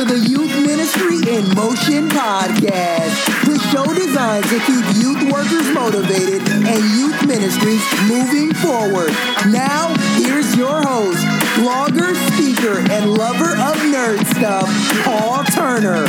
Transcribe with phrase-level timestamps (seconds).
[0.00, 6.40] to the Youth Ministry in Motion podcast, the show designed to keep youth workers motivated
[6.48, 9.12] and youth ministries moving forward.
[9.52, 11.22] Now, here's your host,
[11.60, 14.70] blogger, speaker, and lover of nerd stuff,
[15.04, 16.06] Paul Turner.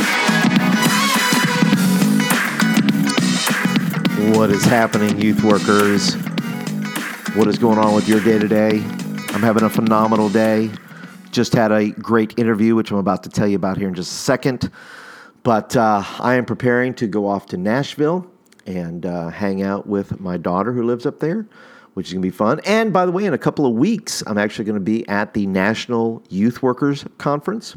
[4.38, 6.14] What is happening, youth workers?
[7.36, 8.82] What is going on with your day to day?
[9.34, 10.70] I'm having a phenomenal day.
[11.32, 14.12] Just had a great interview, which I'm about to tell you about here in just
[14.12, 14.70] a second.
[15.42, 18.30] But uh, I am preparing to go off to Nashville
[18.66, 21.48] and uh, hang out with my daughter who lives up there,
[21.94, 22.60] which is going to be fun.
[22.66, 25.32] And by the way, in a couple of weeks, I'm actually going to be at
[25.32, 27.76] the National Youth Workers Conference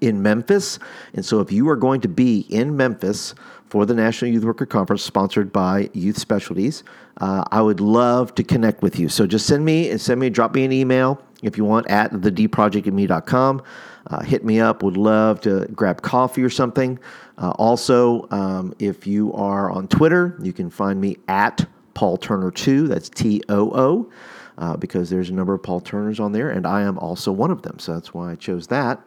[0.00, 0.80] in Memphis.
[1.14, 3.34] And so if you are going to be in Memphis
[3.68, 6.82] for the National Youth Worker Conference sponsored by Youth Specialties,
[7.18, 9.08] uh, I would love to connect with you.
[9.08, 12.12] So just send me and send me, drop me an email if you want at
[12.12, 13.62] thedprojectandme.com.
[14.08, 14.82] Uh, hit me up.
[14.82, 16.98] Would love to grab coffee or something.
[17.38, 22.50] Uh, also, um, if you are on Twitter, you can find me at Paul Turner
[22.50, 22.88] 2.
[22.88, 24.12] That's T O O.
[24.58, 27.50] Uh, because there's a number of Paul Turners on there, and I am also one
[27.50, 27.78] of them.
[27.78, 29.02] So that's why I chose that.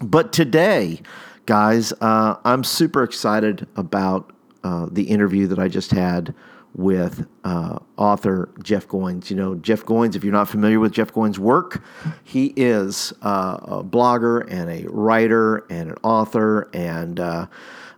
[0.00, 1.00] But today,
[1.46, 6.34] guys, uh, I'm super excited about uh, the interview that I just had
[6.74, 9.30] with uh, author Jeff Goins.
[9.30, 11.82] You know, Jeff Goins, if you're not familiar with Jeff Goins' work,
[12.24, 16.70] he is uh, a blogger and a writer and an author.
[16.72, 17.46] And uh,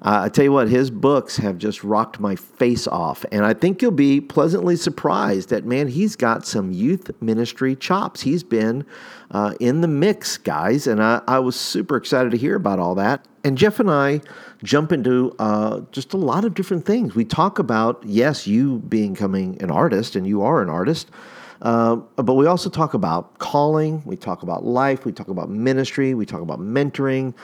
[0.01, 3.25] I tell you what, his books have just rocked my face off.
[3.31, 8.23] And I think you'll be pleasantly surprised that, man, he's got some youth ministry chops.
[8.23, 8.85] He's been
[9.31, 10.87] uh, in the mix, guys.
[10.87, 13.27] And I, I was super excited to hear about all that.
[13.45, 14.21] And Jeff and I
[14.63, 17.15] jump into uh, just a lot of different things.
[17.15, 21.11] We talk about, yes, you becoming an artist, and you are an artist,
[21.63, 26.15] uh, but we also talk about calling, we talk about life, we talk about ministry,
[26.15, 27.35] we talk about mentoring,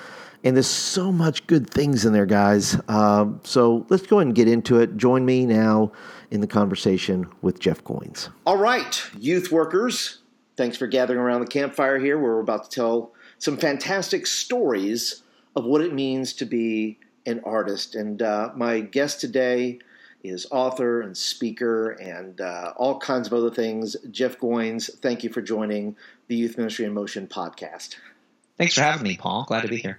[0.44, 2.76] and there's so much good things in there, guys.
[2.88, 4.96] Uh, so let's go ahead and get into it.
[4.96, 5.90] Join me now
[6.30, 8.28] in the conversation with Jeff Goins.
[8.46, 10.18] All right, youth workers,
[10.56, 12.18] thanks for gathering around the campfire here.
[12.18, 15.22] We're about to tell some fantastic stories
[15.58, 17.94] of what it means to be an artist.
[17.94, 19.80] And uh, my guest today
[20.22, 23.96] is author and speaker and uh, all kinds of other things.
[24.10, 25.96] Jeff Goins, thank you for joining
[26.28, 27.96] the Youth Ministry in Motion podcast.
[28.56, 29.44] Thanks for having me, Paul.
[29.46, 29.98] Glad to be here.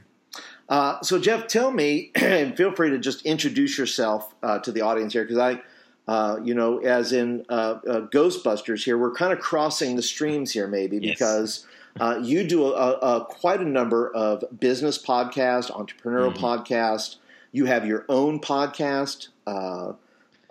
[0.68, 4.82] Uh, so, Jeff, tell me, and feel free to just introduce yourself uh, to the
[4.82, 5.62] audience here, because I.
[6.08, 10.68] Uh, you know, as in uh, Ghostbusters here, we're kind of crossing the streams here,
[10.68, 11.14] maybe Yes.
[11.14, 11.68] because
[12.00, 16.46] uh, you do a, a, quite a number of business podcasts, entrepreneurial Mm-hmm.
[16.46, 17.18] podcasts.
[17.52, 19.94] You have your own podcast, uh,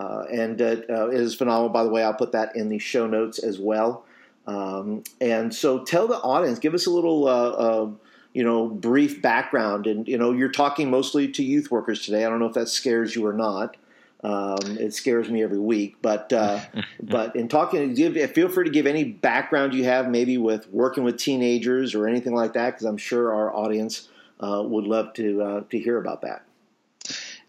[0.00, 1.68] uh, and uh, uh, it is phenomenal.
[1.68, 4.04] By the way, I'll put that in the show notes as well.
[4.46, 7.90] Um, and so, tell the audience, give us a little, uh, uh,
[8.32, 9.86] you know, brief background.
[9.86, 12.24] And you know, you're talking mostly to youth workers today.
[12.24, 13.76] I don't know if that scares you or not.
[14.24, 16.60] Um, it scares me every week, but uh,
[17.02, 21.04] but in talking, give feel free to give any background you have, maybe with working
[21.04, 24.08] with teenagers or anything like that, because I'm sure our audience
[24.40, 26.44] uh, would love to uh, to hear about that.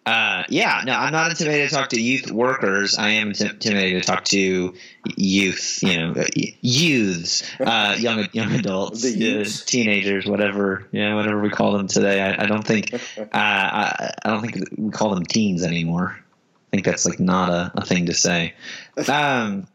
[0.05, 2.97] Uh, yeah, no, I'm not intimidated to talk to youth workers.
[2.97, 4.73] I am intimidated to talk to
[5.15, 6.25] youth, you know, uh,
[6.61, 12.21] youths, uh, young young adults, The teenagers, whatever, yeah, whatever we call them today.
[12.21, 16.17] I, I don't think, uh, I, I don't think we call them teens anymore.
[16.69, 18.53] I think that's like not a, a thing to say.
[19.09, 19.67] Um,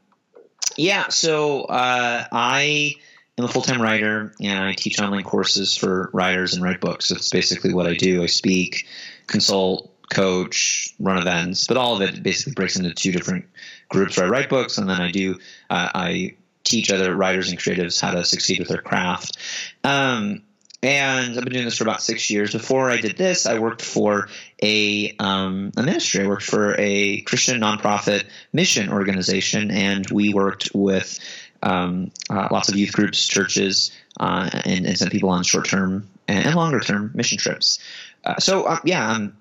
[0.76, 2.94] yeah, so uh, I
[3.38, 7.08] am a full time writer and I teach online courses for writers and write books.
[7.08, 8.22] That's basically what I do.
[8.22, 8.86] I speak,
[9.26, 13.46] consult, coach, run events, but all of it basically breaks into two different
[13.88, 15.38] groups where I write books and then I do
[15.70, 16.34] uh, I
[16.64, 19.38] teach other writers and creatives how to succeed with their craft.
[19.84, 20.42] Um,
[20.84, 22.52] and I've been doing this for about six years.
[22.52, 24.28] Before I did this, I worked for
[24.62, 26.24] a um, a ministry.
[26.24, 31.18] I worked for a Christian nonprofit mission organization, and we worked with
[31.62, 36.06] um, uh, lots of youth groups, churches, uh, and, and sent people on short term
[36.28, 37.78] and, longer term mission trips.
[38.22, 39.36] Uh, so uh, yeah, I'm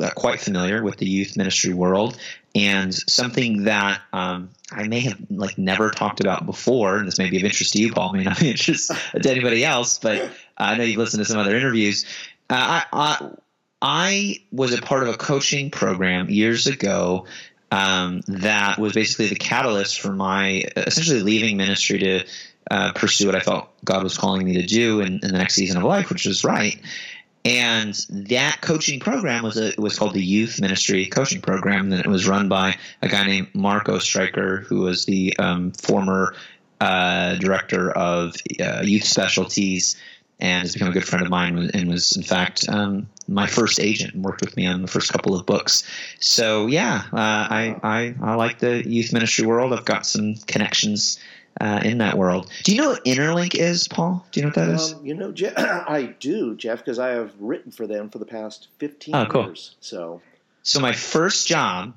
[0.00, 2.18] uh, quite familiar with the youth ministry world,
[2.54, 6.98] and something that um, I may have like never talked about before.
[6.98, 8.12] And this may be of interest to you, Paul.
[8.12, 8.90] May not be interest
[9.22, 12.04] to anybody else, but I know you've listened to some other interviews.
[12.50, 13.30] Uh, I, I
[13.82, 17.26] I was a part of a coaching program years ago
[17.70, 22.24] um, that was basically the catalyst for my essentially leaving ministry to
[22.70, 25.54] uh, pursue what I felt God was calling me to do in, in the next
[25.54, 26.80] season of life, which was right.
[27.44, 32.06] And that coaching program was a, was called the Youth Ministry Coaching Program, and it
[32.06, 36.34] was run by a guy named Marko Oestreicher, who was the um, former
[36.80, 39.96] uh, director of uh, youth specialties
[40.40, 43.78] and has become a good friend of mine and was in fact um, my first
[43.78, 45.84] agent and worked with me on the first couple of books.
[46.20, 49.72] So yeah, uh, I, I I like the youth ministry world.
[49.72, 51.18] I've got some connections
[51.60, 52.50] uh, in that world.
[52.64, 54.26] Do you know what Interlinc is, Paul?
[54.32, 54.94] Do you know what that um, is?
[55.02, 58.68] You know, Jeff, I do, Jeff, because I have written for them for the past
[58.78, 59.44] fifteen oh, cool.
[59.46, 59.76] years.
[59.80, 60.20] So,
[60.62, 61.94] so my first job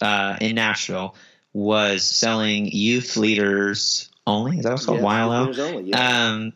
[0.00, 1.14] uh, in Nashville
[1.52, 4.58] was selling youth leaders only.
[4.58, 5.00] Is that what's called?
[5.00, 5.40] yeah, YLO.
[5.46, 6.28] leaders only, yeah.
[6.28, 6.52] Um,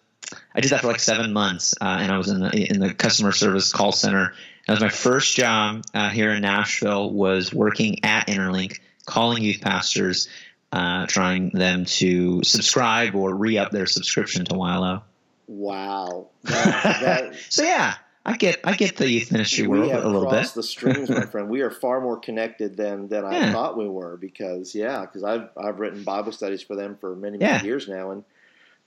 [0.55, 2.93] I did that for like seven months, uh, and I was in the in the
[2.93, 4.35] customer service call center.
[4.67, 7.11] That was my first job uh, here in Nashville.
[7.11, 10.29] Was working at Interlinc, calling youth pastors,
[10.73, 15.03] uh, trying them to subscribe or re up their subscription to YLO.
[15.47, 16.27] wow.
[16.45, 17.95] That, that, So yeah,
[18.27, 20.47] I get I get the youth ministry world a little bit.
[20.55, 21.49] the strings, my friend.
[21.49, 25.49] We are far more connected than than I thought we were because yeah, because I've
[25.57, 27.55] I've written Bible studies for them for many Yeah.
[27.57, 28.25] many years now, and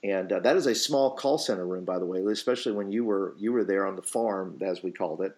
[0.04, 3.04] and uh, that is a small call center room, by the way, especially when you
[3.04, 5.36] were you were there on the farm, as we called it.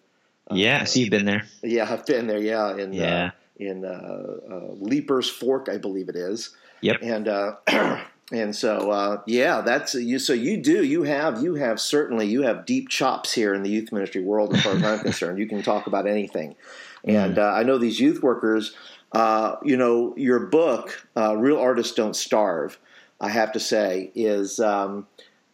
[0.51, 1.43] Yeah, Uh, so you've been there.
[1.63, 2.39] yeah, I've been there.
[2.39, 3.25] Yeah, in Yeah.
[3.25, 6.55] uh, in uh, uh, Leipers Fork, I believe it is.
[6.81, 6.97] Yep.
[7.01, 7.55] And uh,
[8.31, 10.19] and so uh, yeah, that's you.
[10.19, 13.69] So you do you have you have certainly you have deep chops here in the
[13.69, 15.39] youth ministry world as far as I'm concerned.
[15.39, 16.55] You can talk about anything,
[17.03, 18.75] and uh, I know these youth workers.
[19.11, 22.79] Uh, you know your book, uh, "Real Artists Don't Starve."
[23.19, 24.59] I have to say is.
[24.59, 25.07] Um,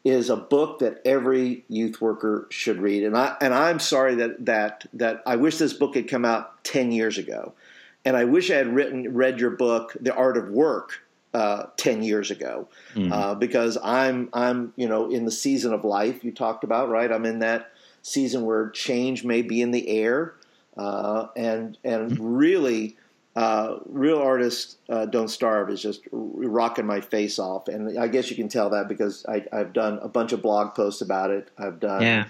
[0.03, 4.44] is a book that every youth worker should read, and I and I'm sorry that
[4.48, 7.53] that that I wish this book had come out ten years ago,
[8.06, 11.01] and I wish I had written read your book, The Art of Work,
[11.33, 13.12] uh, ten years ago, Mhm.
[13.12, 17.12] uh, because I'm I'm you know in the season of life you talked about, right?
[17.12, 17.71] I'm in that
[18.01, 20.33] season where change may be in the air,
[20.77, 22.98] uh, and and really.
[23.33, 28.30] Uh, real artists uh, don't starve is just rocking my face off, and I guess
[28.30, 31.48] you can tell that because I, I've done a bunch of blog posts about it.
[31.57, 32.25] I've done Yeah.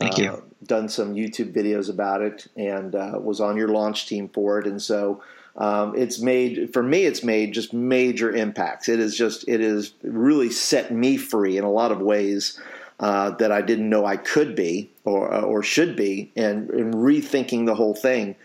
[0.00, 0.30] Thank you.
[0.30, 4.58] uh, done some YouTube videos about it and uh, was on your launch team for
[4.58, 4.66] it.
[4.66, 5.22] And so
[5.56, 8.88] um, it's made, for me, it's made just major impacts.
[8.88, 12.60] It is just, it has really set me free in a lot of ways
[12.98, 17.66] uh, that I didn't know I could be or, or should be and, and rethinking
[17.66, 18.36] the whole thing.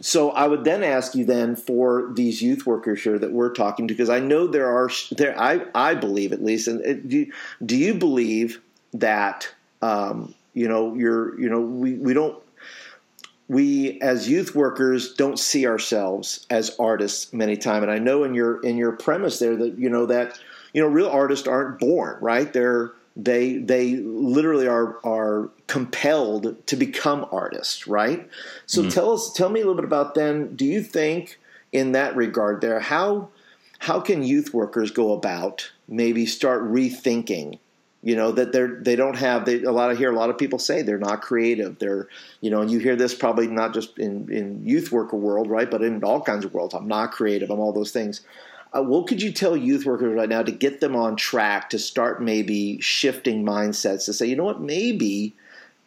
[0.00, 3.86] So I would then ask you then for these youth workers here that we're talking
[3.86, 5.38] to, because I know there are there.
[5.38, 7.32] I I believe at least, and it, do you,
[7.64, 8.60] do you believe
[8.94, 9.48] that
[9.80, 12.42] um, you know you're you know we we don't
[13.48, 18.34] we as youth workers don't see ourselves as artists many times, and I know in
[18.34, 20.38] your in your premise there that you know that
[20.72, 22.52] you know real artists aren't born right?
[22.52, 28.28] They're they they literally are are compelled to become artists right?
[28.66, 28.90] So mm-hmm.
[28.90, 31.38] tell us tell me a little bit about then do you think
[31.72, 33.28] in that regard there how
[33.80, 37.58] how can youth workers go about maybe start rethinking
[38.02, 40.36] you know that they're they don't have they, a lot of hear a lot of
[40.36, 41.78] people say they're not creative.
[41.78, 42.08] They're
[42.40, 45.70] you know and you hear this probably not just in in youth worker world right
[45.70, 46.74] but in all kinds of worlds.
[46.74, 47.50] I'm not creative.
[47.50, 48.22] I'm all those things.
[48.74, 51.78] Uh, what could you tell youth workers right now to get them on track to
[51.78, 54.60] start maybe shifting mindsets to say you know what?
[54.60, 55.34] Maybe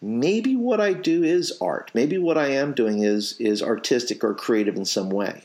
[0.01, 1.91] maybe what i do is art.
[1.93, 5.43] Maybe what i am doing is is artistic or creative in some way.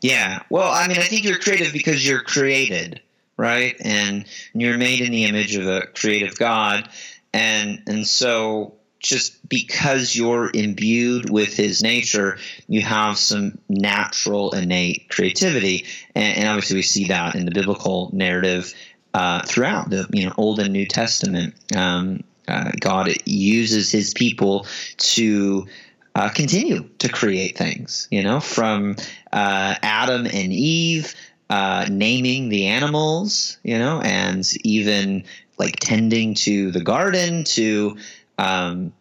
[0.00, 0.42] Yeah.
[0.48, 3.00] Well, I mean, I think you're creative because you're created,
[3.38, 3.76] right?
[3.80, 6.90] And you're made in the image of a creative God,
[7.32, 15.08] and and so just because you're imbued with His nature, you have some natural innate
[15.08, 18.74] creativity, and, and obviously we see that in the biblical narrative
[19.14, 21.54] uh, throughout the you know Old and New Testament.
[21.74, 24.66] Um, uh, God uses His people
[24.96, 25.66] to
[26.14, 28.96] uh, continue to create things, you know, from
[29.32, 31.14] uh, Adam and Eve
[31.50, 35.24] uh, naming the animals, you know, and even
[35.58, 37.96] like tending to the garden to
[38.38, 38.92] um,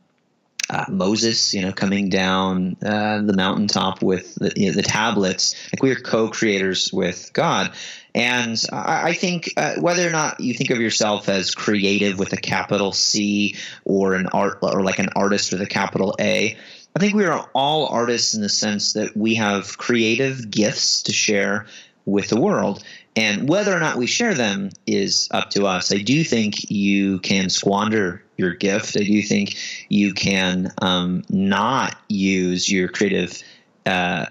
[0.70, 5.56] uh, Moses, you know, coming down uh, the mountaintop with the, you know, the tablets.
[5.72, 7.72] Like we are co-creators with God.
[8.14, 12.34] And I, I think uh, whether or not you think of yourself as creative with
[12.34, 16.58] a capital C or an art or like an artist with a capital A,
[16.96, 21.14] I think we are all artists in the sense that we have creative gifts to
[21.14, 21.68] share
[22.08, 22.84] with the world.
[23.16, 25.92] And whether or not we share them is up to us.
[25.92, 28.96] I do think you can squander your gift.
[28.98, 29.58] I do think
[29.90, 33.44] you can um, not use your creative
[33.86, 34.26] uh,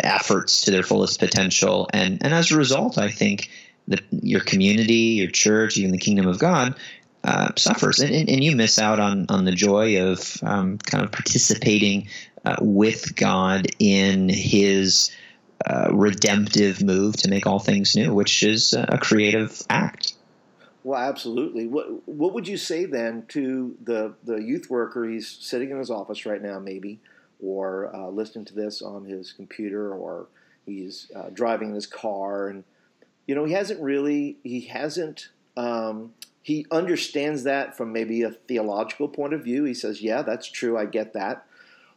[0.00, 1.88] efforts to their fullest potential.
[1.92, 3.48] And, and as a result, I think
[3.88, 6.74] that your community, your church, even the kingdom of God
[7.22, 8.00] uh, suffers.
[8.00, 12.08] And, and, you miss out on, on the joy of um, kind of participating
[12.44, 15.10] uh, with God in his
[15.66, 20.14] uh, redemptive move to make all things new, which is a creative act.
[20.82, 21.66] Well, absolutely.
[21.66, 25.04] What What would you say then to the the youth worker?
[25.04, 27.00] He's sitting in his office right now, maybe,
[27.40, 30.28] or uh, listening to this on his computer, or
[30.64, 32.64] he's uh, driving in his car, and
[33.26, 39.08] you know he hasn't really he hasn't um, he understands that from maybe a theological
[39.08, 39.64] point of view.
[39.64, 40.78] He says, "Yeah, that's true.
[40.78, 41.44] I get that."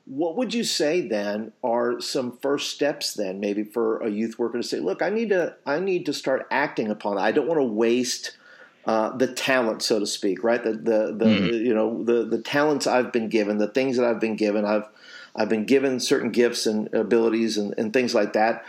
[0.05, 4.57] What would you say then are some first steps then maybe for a youth worker
[4.57, 7.21] to say, "Look, I need to I need to start acting upon it.
[7.21, 8.37] I don't want to waste."
[8.85, 10.61] Uh, the talent, so to speak, right?
[10.61, 11.65] The the, the mm-hmm.
[11.65, 14.65] you know the the talents I've been given, the things that I've been given.
[14.65, 14.89] I've
[15.35, 18.65] I've been given certain gifts and abilities and, and things like that.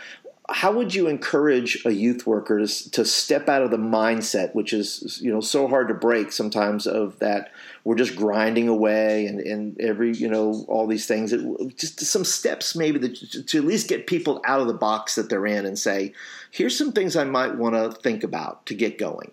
[0.49, 4.73] How would you encourage a youth worker to, to step out of the mindset, which
[4.73, 7.51] is you know so hard to break sometimes, of that
[7.83, 11.33] we're just grinding away and, and every you know all these things.
[11.75, 13.15] Just some steps maybe that,
[13.47, 16.13] to at least get people out of the box that they're in and say,
[16.51, 19.31] here's some things I might want to think about to get going.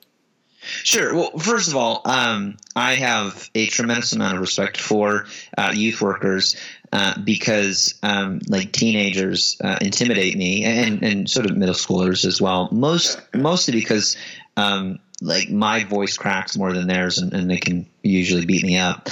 [0.62, 1.14] Sure.
[1.14, 5.26] Well, first of all, um, I have a tremendous amount of respect for
[5.58, 6.56] uh, youth workers
[6.92, 12.40] uh, because, um, like, teenagers uh, intimidate me, and, and sort of middle schoolers as
[12.40, 12.68] well.
[12.70, 14.16] Most mostly because,
[14.56, 18.76] um, like, my voice cracks more than theirs, and, and they can usually beat me
[18.78, 19.08] up.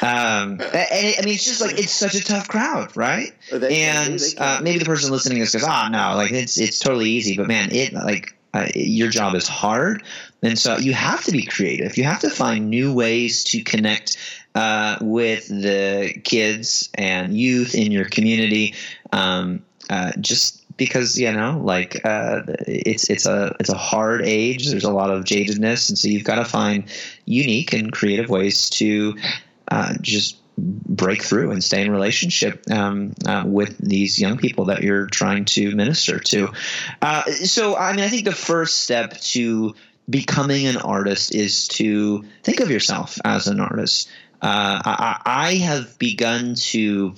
[0.00, 3.32] Um, and I mean, it's just like it's such a tough crowd, right?
[3.52, 6.78] And uh, maybe the person listening to this goes, "Ah, oh, no, like it's it's
[6.78, 10.02] totally easy," but man, it like uh, your job is hard.
[10.42, 11.96] And so you have to be creative.
[11.96, 14.16] You have to find new ways to connect
[14.54, 18.74] uh, with the kids and youth in your community.
[19.12, 24.68] Um, uh, just because you know, like uh, it's it's a it's a hard age.
[24.68, 26.84] There's a lot of jadedness, and so you've got to find
[27.24, 29.16] unique and creative ways to
[29.70, 34.82] uh, just break through and stay in relationship um, uh, with these young people that
[34.82, 36.52] you're trying to minister to.
[37.02, 39.74] Uh, so, I mean, I think the first step to
[40.08, 44.08] becoming an artist is to think of yourself as an artist.
[44.40, 47.14] Uh, I, I, have begun to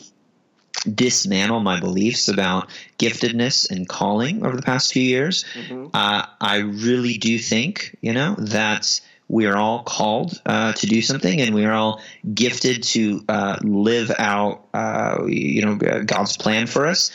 [0.95, 5.45] dismantle my beliefs about giftedness and calling over the past few years.
[5.55, 5.89] Mm-hmm.
[5.93, 11.03] Uh, I really do think, you know, that we are all called uh, to do
[11.03, 12.01] something, and we are all
[12.33, 17.11] gifted to uh, live out, uh, you know, God's plan for us.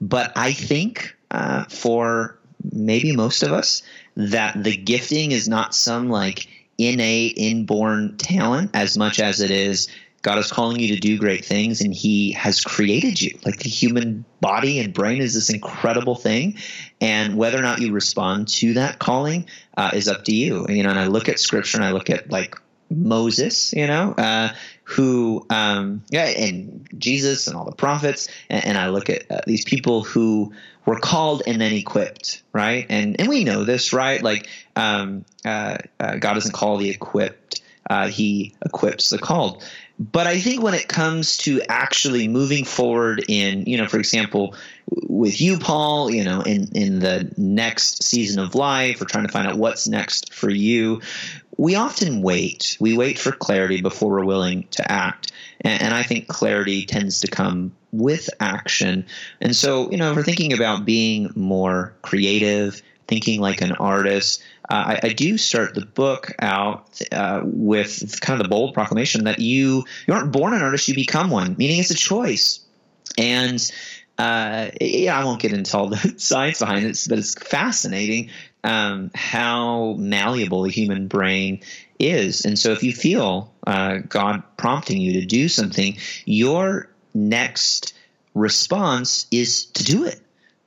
[0.00, 2.38] But I think uh, for
[2.72, 3.82] maybe most of us,
[4.16, 6.48] that the gifting is not some like
[6.78, 9.88] innate, inborn talent as much as it is
[10.22, 13.38] God is calling you to do great things and He has created you.
[13.44, 16.58] Like the human body and brain is this incredible thing.
[17.00, 19.46] And whether or not you respond to that calling
[19.76, 20.64] uh, is up to you.
[20.64, 22.56] And, you know, and I look at scripture and I look at like
[22.90, 24.50] Moses, you know, uh,
[24.84, 29.40] who, um, yeah, and Jesus and all the prophets, and, and I look at uh,
[29.46, 30.54] these people who
[30.86, 32.86] were called and then equipped, right?
[32.88, 34.22] And and we know this, right?
[34.22, 39.62] Like, um, uh, uh God doesn't call the equipped; uh, He equips the called.
[39.98, 44.54] But I think when it comes to actually moving forward in, you know, for example,
[44.88, 49.32] with you, Paul, you know, in, in the next season of life or trying to
[49.32, 51.00] find out what's next for you,
[51.56, 52.76] we often wait.
[52.78, 55.32] We wait for clarity before we're willing to act.
[55.62, 59.04] And, and I think clarity tends to come with action.
[59.40, 64.42] And so, you know, if we're thinking about being more creative, thinking like an artist,
[64.68, 69.38] I, I, do start the book out uh, with kind of the bold proclamation that
[69.38, 72.60] you you aren't born an artist, you become one, meaning it's a choice.
[73.16, 73.58] And
[74.18, 78.30] uh, yeah, I won't get into all the science behind it, but it's fascinating
[78.64, 81.60] um, how malleable the human brain
[81.98, 82.44] is.
[82.44, 87.94] And so, if you feel uh, God prompting you to do something, your next
[88.34, 90.20] response is to do it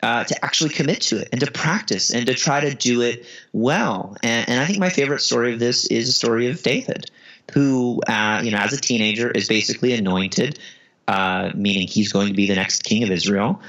[0.04, 3.26] uh, to actually commit to it and to practice and to try to do it
[3.54, 4.18] well.
[4.24, 7.10] And, and I think my favorite story of this is a story of David,
[7.54, 10.60] who, uh, you know, as a teenager is basically anointed,
[11.08, 13.62] uh, meaning he's going to be the next king of Israel.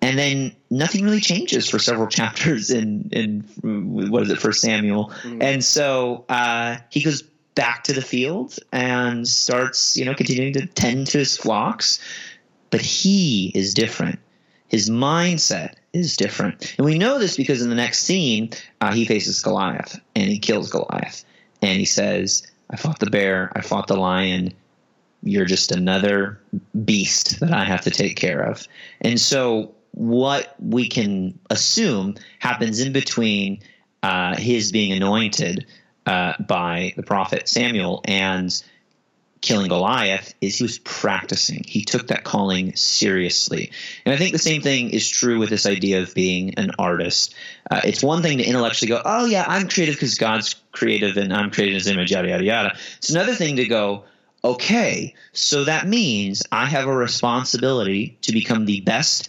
[0.00, 5.10] And then nothing really changes for several chapters in, in what is it, First Samuel.
[5.22, 5.42] Mm-hmm.
[5.42, 7.22] And so uh, he goes
[7.54, 12.00] back to the field and starts, you know, continuing to tend to his flocks.
[12.70, 14.18] But he is different
[14.72, 16.74] his mindset is different.
[16.78, 18.50] And we know this because in the next scene,
[18.80, 21.24] uh, he faces Goliath and he kills Goliath.
[21.60, 24.54] And he says, I fought the bear, I fought the lion.
[25.22, 26.40] You're just another
[26.84, 28.66] beast that I have to take care of.
[29.02, 33.60] And so, what we can assume happens in between
[34.02, 35.66] uh, his being anointed
[36.06, 38.62] uh, by the prophet Samuel and
[39.42, 41.64] killing Goliath is he was practicing.
[41.66, 43.72] He took that calling seriously.
[44.06, 47.34] And I think the same thing is true with this idea of being an artist.
[47.70, 51.34] Uh, it's one thing to intellectually go, oh, yeah, I'm creative because God's creative and
[51.34, 52.76] I'm created in his image, yada, yada, yada.
[52.98, 54.04] It's another thing to go,
[54.44, 59.28] okay, so that means I have a responsibility to become the best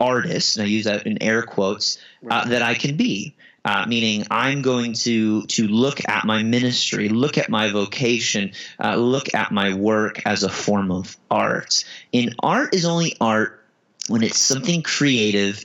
[0.00, 1.98] artist, and I use that in air quotes,
[2.30, 3.34] uh, that I can be.
[3.68, 8.96] Uh, meaning I'm going to to look at my ministry, look at my vocation, uh,
[8.96, 11.84] look at my work as a form of art.
[12.14, 13.62] And art is only art
[14.06, 15.62] when it's something creative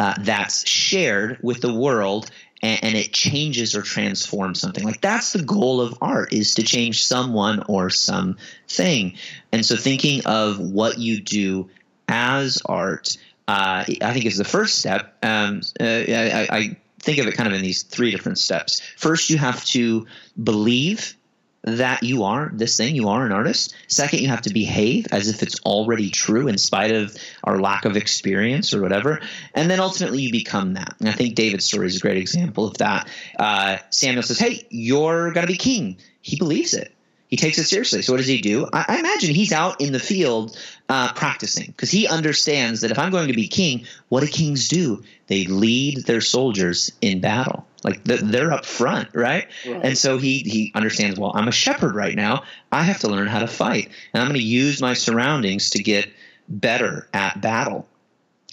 [0.00, 2.28] uh, that's shared with the world
[2.60, 4.82] and, it changes or transforms something.
[4.82, 9.16] Like that's the goal of art is to change someone or something.
[9.52, 11.70] And so thinking of what you do
[12.08, 13.16] as art.
[13.46, 15.18] Uh, I think is the first step.
[15.22, 18.80] Um, uh, I, I think of it kind of in these three different steps.
[18.96, 20.06] First, you have to
[20.42, 21.16] believe
[21.64, 23.74] that you are this thing, you are an artist.
[23.88, 27.86] Second, you have to behave as if it's already true in spite of our lack
[27.86, 29.20] of experience or whatever.
[29.54, 30.94] And then ultimately, you become that.
[31.00, 33.08] And I think David's story is a great example of that.
[33.38, 35.96] Uh, Samuel says, Hey, you're going to be king.
[36.20, 36.92] He believes it.
[37.28, 38.02] He takes it seriously.
[38.02, 38.68] So what does he do?
[38.72, 40.56] I, I imagine he's out in the field
[40.88, 44.68] uh, practicing because he understands that if I'm going to be king, what do kings
[44.68, 45.02] do?
[45.26, 47.66] They lead their soldiers in battle.
[47.82, 49.46] Like they're up front, right?
[49.66, 49.84] right?
[49.84, 51.18] And so he he understands.
[51.18, 52.44] Well, I'm a shepherd right now.
[52.72, 55.82] I have to learn how to fight, and I'm going to use my surroundings to
[55.82, 56.10] get
[56.48, 57.86] better at battle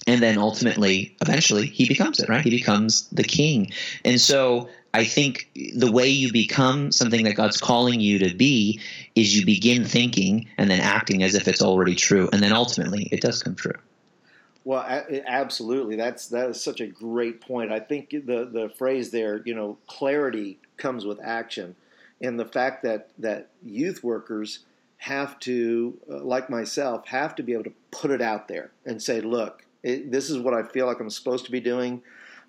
[0.06, 3.70] and then ultimately eventually he becomes it right he becomes the king
[4.04, 8.80] and so I think the way you become something that God's calling you to be
[9.14, 13.08] is you begin thinking and then acting as if it's already true, and then ultimately
[13.10, 13.72] it does come true.
[14.64, 14.84] Well,
[15.26, 15.96] absolutely.
[15.96, 17.72] That's that is such a great point.
[17.72, 21.74] I think the the phrase there, you know, clarity comes with action,
[22.20, 24.60] and the fact that that youth workers
[24.98, 29.02] have to, uh, like myself, have to be able to put it out there and
[29.02, 32.02] say, "Look, it, this is what I feel like I'm supposed to be doing."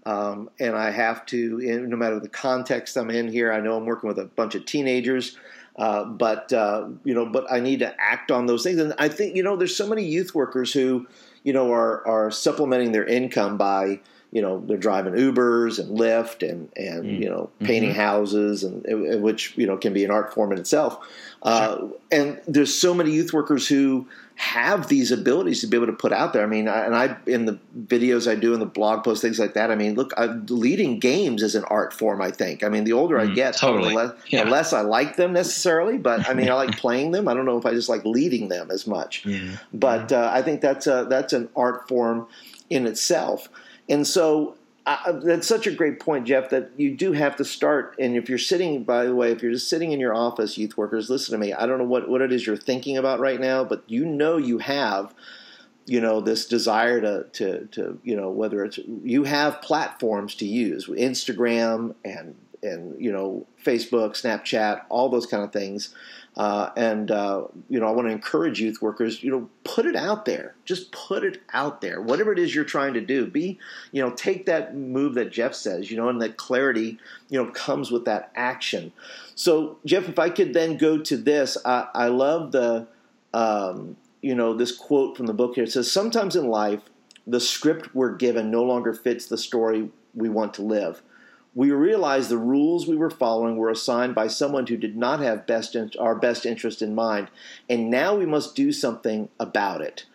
[0.05, 3.85] Um, and I have to, no matter the context I'm in here, I know I'm
[3.85, 5.37] working with a bunch of teenagers,
[5.77, 8.79] uh, but uh, you know, but I need to act on those things.
[8.79, 11.07] And I think you know, there's so many youth workers who,
[11.43, 14.01] you know, are are supplementing their income by
[14.33, 17.19] you know they're driving Ubers and Lyft and and mm.
[17.19, 17.99] you know painting mm-hmm.
[17.99, 20.97] houses and, and, which you know can be an art form in itself.
[21.43, 21.91] Uh, sure.
[22.11, 26.11] And there's so many youth workers who have these abilities to be able to put
[26.11, 26.41] out there.
[26.41, 29.37] I mean, I, and I in the videos I do and the blog posts, things
[29.37, 29.69] like that.
[29.69, 32.19] I mean, look, I'm leading games is an art form.
[32.19, 32.63] I think.
[32.63, 33.89] I mean, the older mm, I get, totally.
[33.89, 34.45] the, less, yeah.
[34.45, 37.27] the less I like them necessarily, but I mean, I like playing them.
[37.27, 39.27] I don't know if I just like leading them as much.
[39.27, 39.57] Yeah.
[39.71, 42.25] But uh, I think that's a that's an art form
[42.71, 43.47] in itself.
[43.89, 47.95] And so that's such a great point, Jeff, that you do have to start.
[47.99, 50.77] And if you're sitting, by the way, if you're just sitting in your office, youth
[50.77, 51.53] workers, listen to me.
[51.53, 54.37] I don't know what, what it is you're thinking about right now, but you know
[54.37, 55.13] you have,
[55.85, 60.45] you know, this desire to, to, to you know, whether it's, you have platforms to
[60.45, 65.93] use, Instagram and, and, you know, Facebook, Snapchat, all those kind of things
[66.35, 69.21] uh, and uh, you know, I want to encourage youth workers.
[69.21, 70.55] You know, put it out there.
[70.65, 72.01] Just put it out there.
[72.01, 73.59] Whatever it is you're trying to do, be
[73.91, 75.91] you know, take that move that Jeff says.
[75.91, 76.97] You know, and that clarity,
[77.29, 78.91] you know, comes with that action.
[79.35, 82.87] So, Jeff, if I could then go to this, I, I love the
[83.33, 85.65] um, you know this quote from the book here.
[85.65, 86.81] It says, "Sometimes in life,
[87.27, 91.03] the script we're given no longer fits the story we want to live."
[91.55, 95.45] We realized the rules we were following were assigned by someone who did not have
[95.45, 97.27] best in, our best interest in mind,
[97.69, 100.05] and now we must do something about it.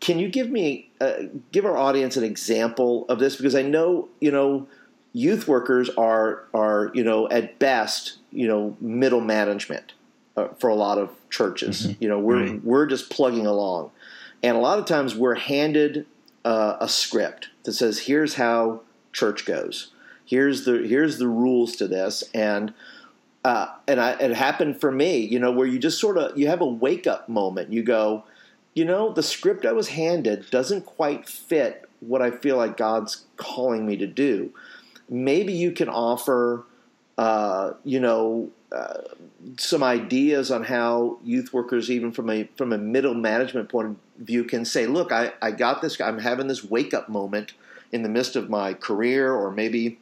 [0.00, 1.14] Can you give me uh,
[1.52, 3.36] give our audience an example of this?
[3.36, 4.68] Because I know you know
[5.12, 9.94] youth workers are are you know at best you know middle management
[10.36, 11.86] uh, for a lot of churches.
[11.86, 12.02] Mm-hmm.
[12.02, 12.64] You know we're right.
[12.64, 13.90] we're just plugging along,
[14.42, 16.06] and a lot of times we're handed
[16.44, 18.82] uh, a script that says here's how
[19.14, 19.92] church goes
[20.26, 22.22] here's the here's the rules to this.
[22.34, 22.74] And
[23.44, 26.48] uh, and I, it happened for me you know where you just sort of you
[26.48, 27.72] have a wake up moment.
[27.72, 28.24] You go
[28.74, 33.24] you know the script i was handed doesn't quite fit what i feel like god's
[33.36, 34.52] calling me to do.
[35.08, 36.64] Maybe you can offer
[37.16, 39.02] uh, you know uh,
[39.56, 43.96] some ideas on how youth workers even from a from a middle management point of
[44.18, 47.52] view can say look i, I got this i'm having this wake up moment
[47.92, 49.98] in the midst of my career or maybe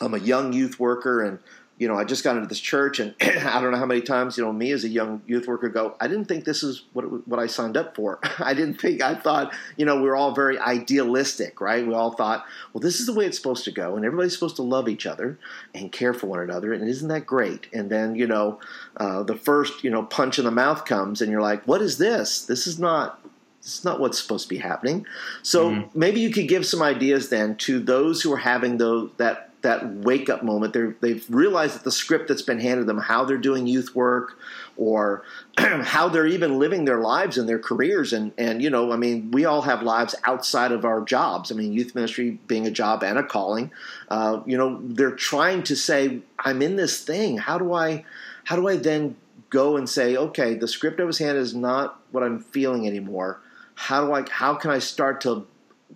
[0.00, 1.38] I'm a young youth worker and
[1.82, 4.38] you know, I just got into this church, and I don't know how many times,
[4.38, 7.26] you know, me as a young youth worker go, I didn't think this is what
[7.26, 8.20] what I signed up for.
[8.38, 11.84] I didn't think I thought, you know, we are all very idealistic, right?
[11.84, 14.54] We all thought, well, this is the way it's supposed to go, and everybody's supposed
[14.56, 15.40] to love each other
[15.74, 17.66] and care for one another, and isn't that great?
[17.72, 18.60] And then, you know,
[18.98, 21.98] uh, the first, you know, punch in the mouth comes, and you're like, what is
[21.98, 22.44] this?
[22.44, 23.18] This is not
[23.60, 25.04] This is not what's supposed to be happening.
[25.42, 25.98] So mm-hmm.
[25.98, 29.86] maybe you could give some ideas then to those who are having those that that
[29.86, 30.72] wake up moment.
[30.72, 34.38] They're, they've realized that the script that's been handed them, how they're doing youth work,
[34.76, 35.24] or
[35.58, 38.12] how they're even living their lives and their careers.
[38.12, 41.50] And, and, you know, I mean, we all have lives outside of our jobs.
[41.50, 43.70] I mean, youth ministry being a job and a calling,
[44.08, 47.38] uh, you know, they're trying to say, I'm in this thing.
[47.38, 48.04] How do I,
[48.44, 49.16] how do I then
[49.50, 53.40] go and say, okay, the script I was handed is not what I'm feeling anymore
[53.74, 55.46] how do I how can I start to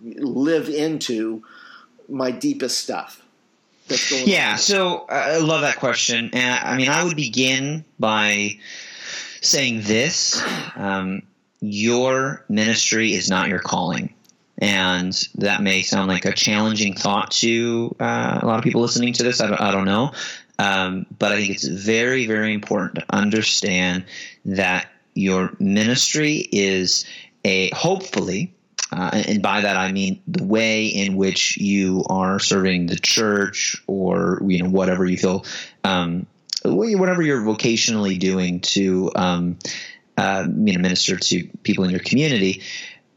[0.03, 1.43] live into
[2.09, 3.23] my deepest stuff?
[4.25, 4.57] Yeah, on?
[4.57, 6.31] so uh, I love that question.
[6.33, 8.59] And I mean, I would begin by
[9.41, 10.41] saying this:
[10.75, 11.23] um,
[11.59, 14.13] your ministry is not your calling.
[14.59, 19.13] And that may sound like a challenging thought to uh, a lot of people listening
[19.13, 19.39] to this.
[19.39, 20.13] I don't, I don't know.
[20.57, 24.05] Um, but I think it's very, very important to understand
[24.45, 27.05] that your ministry is
[27.45, 28.53] a hopefully
[28.91, 33.81] uh, and by that I mean the way in which you are serving the church,
[33.87, 35.45] or you know whatever you feel,
[35.83, 36.25] um,
[36.63, 39.57] whatever you're vocationally doing to um,
[40.17, 42.61] uh, you know minister to people in your community.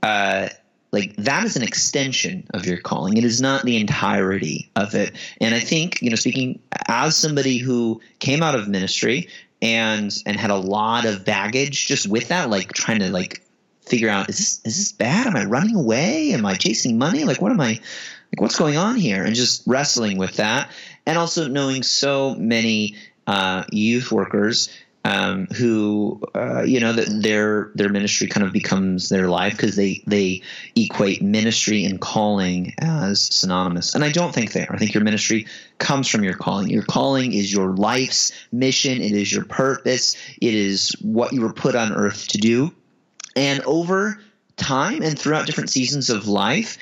[0.03, 0.49] Uh,
[0.93, 3.17] like that is an extension of your calling.
[3.17, 5.15] It is not the entirety of it.
[5.41, 9.29] And I think you know, speaking as somebody who came out of ministry
[9.63, 13.45] and and had a lot of baggage just with that, like trying to like
[13.91, 15.27] figure out is this is this bad?
[15.27, 16.33] Am I running away?
[16.33, 17.25] Am I chasing money?
[17.25, 17.81] Like what am I
[18.33, 19.25] like what's going on here?
[19.25, 20.71] And just wrestling with that,
[21.05, 24.71] and also knowing so many uh, youth workers
[25.05, 29.75] um, who uh, you know that their their ministry kind of becomes their life because
[29.75, 30.43] they they
[30.77, 35.03] equate ministry and calling as synonymous and i don't think they are i think your
[35.03, 35.47] ministry
[35.79, 40.55] comes from your calling your calling is your life's mission it is your purpose it
[40.55, 42.71] is what you were put on earth to do
[43.37, 44.21] and over
[44.57, 46.79] time and throughout different seasons of life,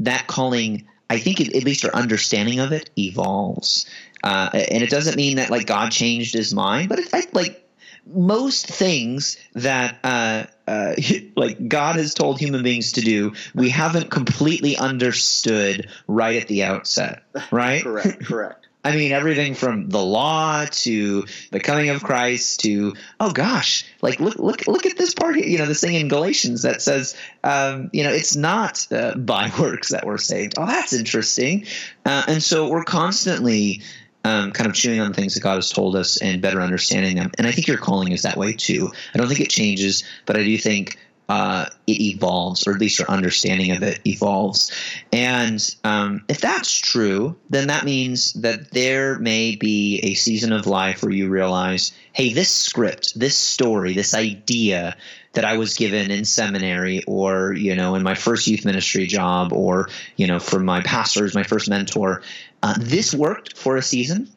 [0.00, 3.88] that calling, I think, at least our understanding of it evolves.
[4.22, 7.64] Uh, and it doesn't mean that like God changed his mind, but it, like
[8.06, 10.94] most things that uh, uh,
[11.36, 16.64] like God has told human beings to do, we haven't completely understood right at the
[16.64, 17.82] outset, right?
[17.84, 18.67] correct, correct.
[18.84, 24.20] I mean, everything from the law to the coming of Christ to oh gosh, like
[24.20, 25.46] look look look at this part here.
[25.46, 29.50] You know, this thing in Galatians that says, um, you know, it's not uh, by
[29.58, 30.54] works that we're saved.
[30.56, 31.66] Oh, that's interesting.
[32.04, 33.82] Uh, and so we're constantly
[34.24, 37.30] um, kind of chewing on things that God has told us and better understanding them.
[37.38, 38.90] And I think your calling is that way too.
[39.14, 42.98] I don't think it changes, but I do think uh, it evolves, or at least
[42.98, 44.72] your understanding of it evolves.
[45.12, 50.66] And um, if that's true, then that means that there may be a season of
[50.66, 54.96] life where you realize, hey, this script, this story, this idea
[55.34, 59.52] that I was given in seminary or, you know, in my first youth ministry job
[59.52, 62.22] or, you know, from my pastors, my first mentor,
[62.62, 64.28] uh, this worked for a season,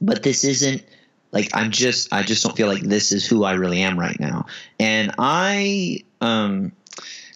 [0.00, 0.84] but this isn't–
[1.32, 4.18] like i'm just i just don't feel like this is who i really am right
[4.18, 4.46] now.
[4.78, 6.72] And i um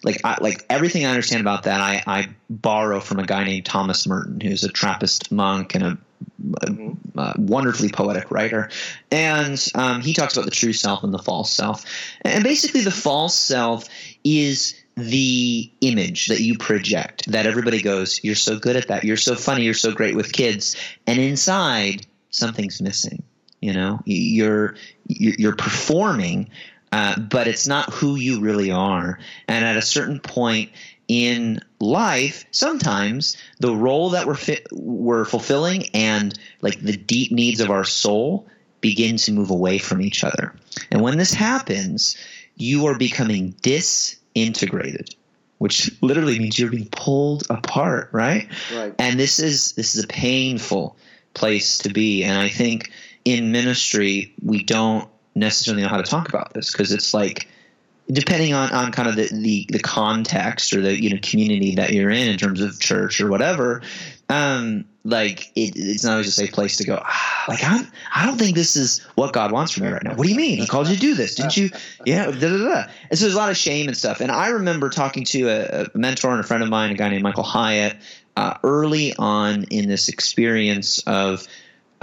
[0.03, 3.65] like I, like everything i understand about that i i borrow from a guy named
[3.65, 5.97] thomas merton who's a trappist monk and a,
[6.61, 8.69] a, a wonderfully poetic writer.
[9.11, 11.85] And um, he talks about the true self and the false self.
[12.21, 13.87] And basically the false self
[14.23, 19.03] is the image that you project that everybody goes you're so good at that.
[19.03, 19.63] You're so funny.
[19.63, 20.75] You're so great with kids.
[21.07, 23.23] And inside something's missing
[23.63, 24.75] you know, you're
[25.07, 26.49] you're performing,
[26.91, 29.19] uh, but it's not who you really are.
[29.47, 30.71] And at a certain point
[31.07, 37.61] in life, sometimes the role that we're fit, we're fulfilling and like the deep needs
[37.61, 38.47] of our soul
[38.81, 40.53] begin to move away from each other.
[40.91, 42.17] And when this happens,
[42.57, 45.15] you are becoming disintegrated
[45.59, 48.49] which literally means you're being pulled apart, right?
[48.75, 48.93] Right.
[48.99, 50.97] And this is this is a painful
[51.33, 52.23] place to be.
[52.23, 52.91] And I think
[53.25, 57.47] in ministry we don't necessarily know how to talk about this because it's like
[58.11, 61.93] depending on, on kind of the, the, the context or the you know community that
[61.93, 63.81] you're in in terms of church or whatever
[64.29, 67.81] um like it, it's not always a safe place to go ah, like I,
[68.13, 70.15] I don't think this is what god wants from me right now.
[70.15, 70.57] What do you mean?
[70.57, 71.69] He called you to do this didn't you?
[72.05, 72.83] Yeah da, da, da.
[73.09, 74.21] and so there's a lot of shame and stuff.
[74.21, 77.09] And i remember talking to a, a mentor and a friend of mine a guy
[77.09, 77.97] named michael hyatt
[78.35, 81.47] uh, early on in this experience of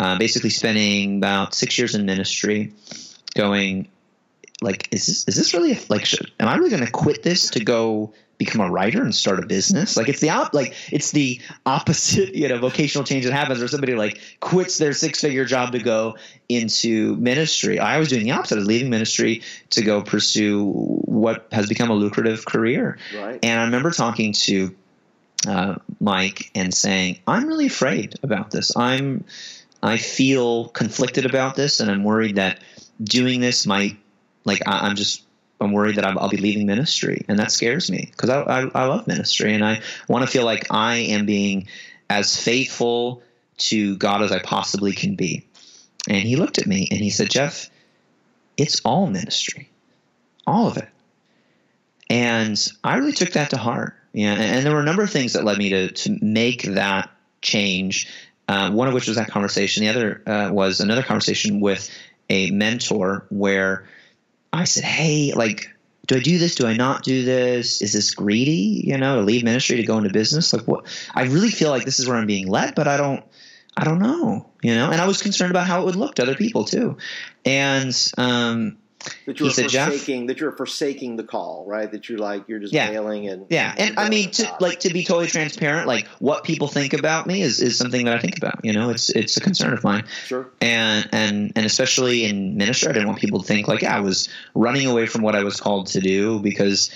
[0.01, 2.73] uh, basically spending about six years in ministry,
[3.35, 3.87] going
[4.63, 6.07] like, is this is this really like?
[6.07, 9.45] Should, am I really going to quit this to go become a writer and start
[9.45, 9.99] a business?
[9.99, 13.69] Like it's the op- like it's the opposite, you know, vocational change that happens where
[13.69, 16.17] somebody like quits their six figure job to go
[16.49, 17.79] into ministry.
[17.79, 18.55] I was doing the opposite.
[18.55, 22.99] I was leaving ministry to go pursue what has become a lucrative career.
[23.15, 23.39] Right.
[23.43, 24.75] And I remember talking to
[25.47, 28.75] uh, Mike and saying, "I'm really afraid about this.
[28.75, 29.25] I'm
[29.83, 32.61] I feel conflicted about this, and I'm worried that
[33.03, 33.97] doing this might
[34.45, 35.25] like I, I'm just."
[35.63, 38.61] I'm worried that I'll, I'll be leaving ministry, and that scares me because I, I,
[38.75, 41.69] I love ministry, and I want to feel like I am being
[42.09, 43.23] as faithful
[43.59, 45.47] to God as I possibly can be.
[46.09, 47.71] And he looked at me and he said, Jeff,
[48.57, 49.71] it's all ministry,
[50.47, 50.89] all of it.
[52.09, 53.95] And I really took that to heart.
[54.13, 57.11] Yeah, and there were a number of things that led me to to make that
[57.43, 58.09] change.
[58.51, 59.85] Uh, one of which was that conversation.
[59.85, 61.89] The other uh, was another conversation with
[62.29, 63.87] a mentor where
[64.53, 65.71] I said, "Hey, like,
[66.09, 66.57] do I do this?
[66.57, 67.81] Do I not do this?
[67.81, 68.83] Is this greedy?
[68.85, 70.53] You know, to leave ministry to go into business?
[70.53, 70.87] Like, what?
[71.15, 73.25] I really feel like this is where I'm being led, but I don't."
[73.77, 76.23] I don't know, you know, and I was concerned about how it would look to
[76.23, 76.99] other people too.
[77.47, 78.79] And um,
[79.27, 81.91] that you were he said, Jeff- forsaking that you're forsaking the call, right?
[81.91, 82.91] That you're like you're just Yeah.
[82.91, 86.69] bailing and Yeah, and I mean to like to be totally transparent, like what people
[86.69, 88.65] think about me is, is something that I think about.
[88.65, 92.89] You know, it's it's a concern of mine, sure, and and and especially in ministry,
[92.91, 95.45] I didn't want people to think like yeah, I was running away from what I
[95.45, 96.91] was called to do because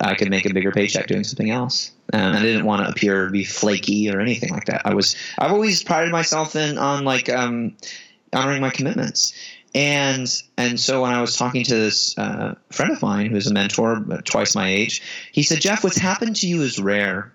[0.00, 1.92] I could make a bigger paycheck doing something else.
[2.12, 4.82] Um, I didn't want to appear to be flaky or anything like that.
[4.84, 7.76] I was I've always prided myself in on like um,
[8.32, 9.32] honoring my commitments.
[9.74, 13.52] And and so when I was talking to this uh, friend of mine who's a
[13.52, 17.32] mentor, twice my age, he said, "Jeff, what's happened to you is rare,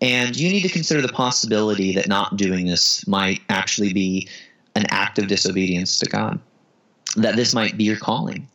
[0.00, 4.28] and you need to consider the possibility that not doing this might actually be
[4.74, 6.40] an act of disobedience to God.
[7.16, 8.48] That this might be your calling."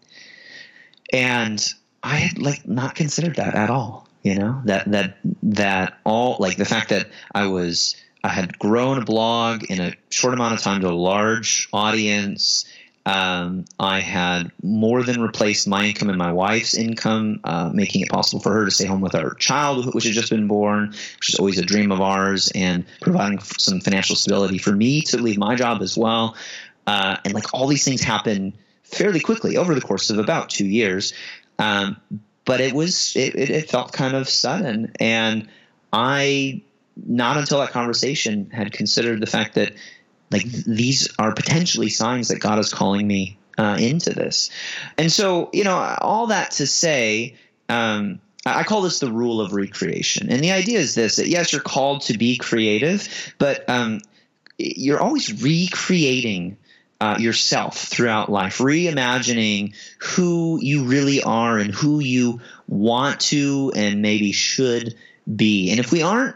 [1.14, 1.66] And
[2.02, 4.10] I had like not considered that at all.
[4.24, 9.02] You know that that that all like the fact that I was I had grown
[9.02, 12.66] a blog in a short amount of time to a large audience.
[13.06, 18.10] Um, I had more than replaced my income and my wife's income, uh, making it
[18.10, 21.30] possible for her to stay home with our child, which had just been born, which
[21.30, 25.38] is always a dream of ours, and providing some financial stability for me to leave
[25.38, 26.36] my job as well.
[26.88, 30.66] Uh, and like all these things happen fairly quickly over the course of about two
[30.66, 31.14] years.
[31.60, 31.98] Um,
[32.46, 35.48] but it was it, it, it felt kind of sudden, and
[35.92, 36.62] I
[36.96, 39.74] not until that conversation had considered the fact that
[40.34, 44.50] like these are potentially signs that God is calling me uh, into this.
[44.98, 47.36] And so, you know, all that to say,
[47.70, 50.30] um, I call this the rule of recreation.
[50.30, 54.02] And the idea is this that yes, you're called to be creative, but um,
[54.58, 56.58] you're always recreating
[57.00, 64.02] uh, yourself throughout life, reimagining who you really are and who you want to and
[64.02, 64.96] maybe should
[65.34, 65.70] be.
[65.72, 66.36] And if we aren't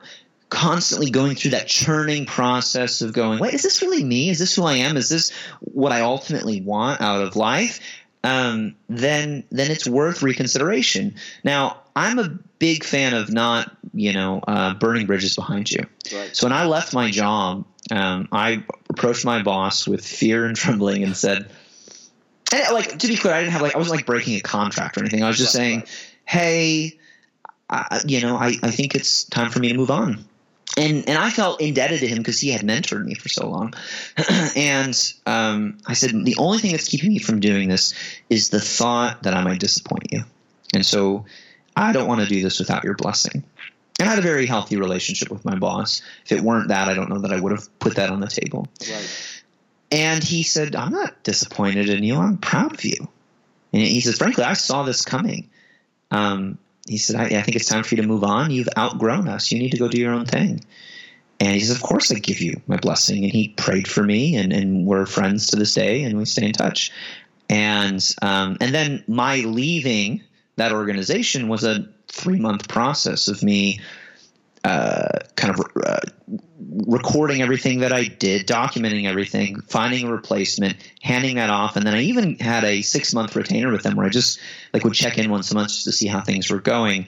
[0.49, 4.29] constantly going through that churning process of going, wait, is this really me?
[4.29, 4.97] Is this who I am?
[4.97, 7.79] Is this what I ultimately want out of life?
[8.23, 11.15] Um, then then it's worth reconsideration.
[11.43, 12.29] Now, I'm a
[12.59, 15.85] big fan of not, you know, uh, burning bridges behind you.
[16.13, 16.35] right.
[16.35, 21.03] So when I left my job, um, I approached my boss with fear and trembling
[21.03, 21.49] and said,
[22.53, 24.97] and, like to be clear, I didn't have like I wasn't like breaking a contract
[24.97, 25.23] or anything.
[25.23, 25.83] I was just Right, saying,
[26.25, 26.99] hey,
[27.69, 30.25] I, you know, I, I think it's time for me to move on.
[30.77, 33.73] And and I felt indebted to him because he had mentored me for so long.
[34.55, 37.93] and um, I said, the only thing that's keeping me from doing this
[38.29, 40.23] is the thought that I might disappoint you.
[40.73, 41.25] And so
[41.75, 43.43] I don't want to do this without your blessing.
[43.99, 46.03] And I had a very healthy relationship with my boss.
[46.25, 48.27] If it weren't that, I don't know that I would have put that on the
[48.27, 48.67] table.
[48.81, 49.43] Right.
[49.91, 52.15] And he said, I'm not disappointed in you.
[52.15, 53.07] I'm proud of you.
[53.73, 55.49] And he says, frankly, I saw this coming.
[56.11, 58.51] Um, he said, I, I think it's time for you to move on.
[58.51, 59.51] You've outgrown us.
[59.51, 60.63] You need to go do your own thing.
[61.39, 63.23] And he says, Of course, I give you my blessing.
[63.23, 66.45] And he prayed for me, and, and we're friends to this day, and we stay
[66.45, 66.91] in touch.
[67.49, 70.23] And um, and then my leaving
[70.57, 73.79] that organization was a three month process of me
[74.63, 75.99] uh, kind of uh,
[76.85, 81.95] recording everything that I did, documenting everything, finding a replacement, handing that off, and then
[81.95, 84.39] I even had a six month retainer with them where I just
[84.73, 87.07] like would check in once a month just to see how things were going.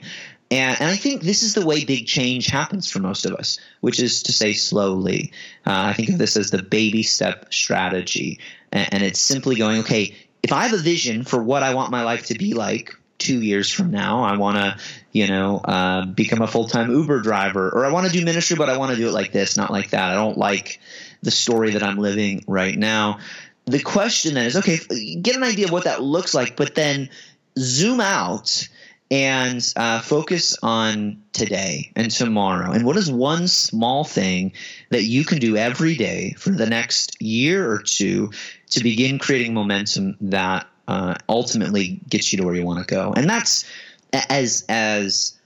[0.50, 3.58] And, and I think this is the way big change happens for most of us,
[3.80, 5.32] which is to say slowly.
[5.64, 8.40] Uh, I think of this as the baby step strategy,
[8.72, 11.92] and, and it's simply going, okay, if I have a vision for what I want
[11.92, 14.24] my life to be like, two years from now.
[14.24, 14.76] I want to,
[15.12, 18.56] you know, uh, become a full time Uber driver, or I want to do ministry,
[18.56, 20.10] but I want to do it like this, not like that.
[20.10, 20.80] I don't like
[21.22, 23.18] the story that I'm living right now.
[23.66, 24.78] The question then is okay,
[25.20, 27.10] get an idea of what that looks like, but then
[27.58, 28.68] zoom out
[29.10, 32.70] and uh, focus on today and tomorrow.
[32.70, 34.52] And what is one small thing
[34.90, 38.30] that you can do every day for the next year or two
[38.70, 43.12] to begin creating momentum that uh, ultimately gets you to where you want to go?
[43.16, 43.64] And that's
[44.12, 45.38] as as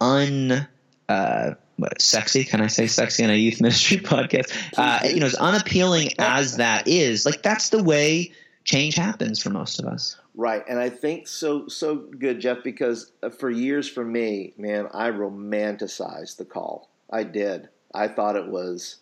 [0.00, 0.66] un
[1.10, 1.50] uh,
[1.98, 2.44] sexy.
[2.44, 4.50] Can I say sexy on a youth ministry podcast?
[4.78, 8.32] Uh, you know, as unappealing as that is, like that's the way
[8.64, 10.16] change happens for most of us.
[10.34, 14.88] Right, and I think so so good, Jeff, because uh, for years for me, man,
[14.94, 16.88] I romanticized the call.
[17.10, 17.68] I did.
[17.94, 18.96] I thought it was,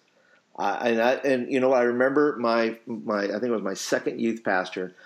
[0.59, 4.21] and I, and you know, I remember my my I think it was my second
[4.21, 4.97] youth pastor.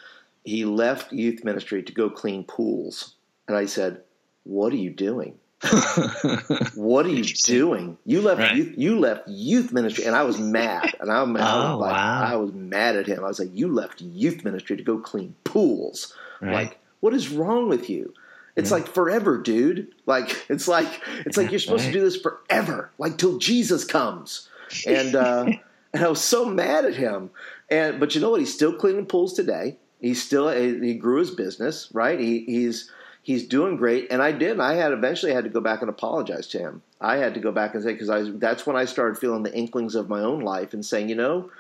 [0.45, 3.15] He left youth ministry to go clean pools,
[3.49, 4.03] and I said,
[4.45, 5.39] "What are you doing?"
[6.75, 7.99] what are you doing?
[8.07, 8.57] You left right.
[8.57, 11.93] youth, you left youth ministry, and I was mad, and I, I was oh, like,
[11.93, 12.23] wow.
[12.23, 13.23] I was mad at him.
[13.23, 16.17] I was like, you left youth ministry to go clean pools.
[16.41, 16.53] Right.
[16.53, 18.15] Like, what is wrong with you?
[18.57, 18.79] It's yeah.
[18.79, 19.89] like forever, dude.
[20.07, 21.93] Like it's like it's like you're supposed right.
[21.93, 24.49] to do this forever, like till Jesus comes.
[24.87, 25.47] And uh,
[25.93, 27.31] and I was so mad at him.
[27.71, 28.41] And but you know what?
[28.41, 29.77] He's still cleaning pools today.
[30.01, 32.19] He's still he grew his business, right?
[32.19, 32.91] He, he's
[33.23, 34.09] he's doing great.
[34.11, 34.61] And I did.
[34.61, 36.83] I had eventually had to go back and apologize to him.
[37.01, 39.55] I had to go back and say because I that's when I started feeling the
[39.55, 41.51] inklings of my own life and saying, you know,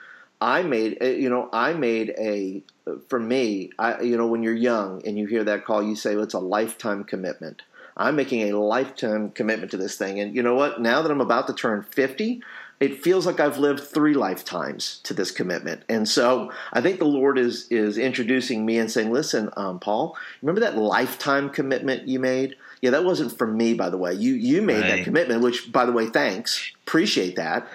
[0.40, 2.62] I made uh, you know I made a
[3.08, 6.14] for me I you know when you're young and you hear that call you say
[6.14, 7.62] well, it's a lifetime commitment.
[7.96, 11.20] I'm making a lifetime commitment to this thing and you know what now that I'm
[11.20, 12.40] about to turn 50
[12.80, 15.82] it feels like I've lived three lifetimes to this commitment.
[15.88, 20.16] And so I think the Lord is is introducing me and saying, "Listen, um, Paul,
[20.42, 22.56] remember that lifetime commitment you made?
[22.80, 24.14] Yeah, that wasn't for me, by the way.
[24.14, 24.96] You you made right.
[24.96, 27.68] that commitment, which, by the way, thanks, appreciate that.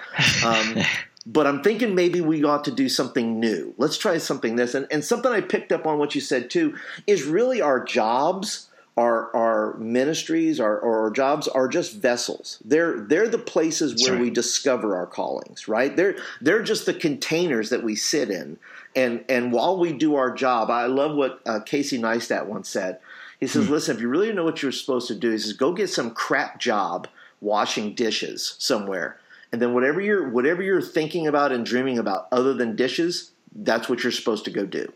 [0.44, 0.78] Um,
[1.28, 3.76] but I'm thinking maybe we ought to do something new.
[3.78, 4.74] Let's try something this.
[4.74, 8.70] And, and something I picked up on what you said too is really our jobs
[8.98, 12.60] our our ministries, our, our jobs are just vessels.
[12.64, 14.22] They're they're the places That's where right.
[14.22, 15.96] we discover our callings, right?
[15.96, 18.58] They're they're just the containers that we sit in.
[18.96, 23.00] And and while we do our job, I love what uh, Casey Neistat once said.
[23.42, 23.74] He says, hmm.
[23.74, 26.12] "Listen, if you really know what you're supposed to do, he says, go get some
[26.12, 27.08] crap job
[27.42, 29.20] washing dishes somewhere,
[29.52, 33.90] and then whatever you're whatever you're thinking about and dreaming about, other than dishes, that's
[33.90, 34.94] what you're supposed to go do."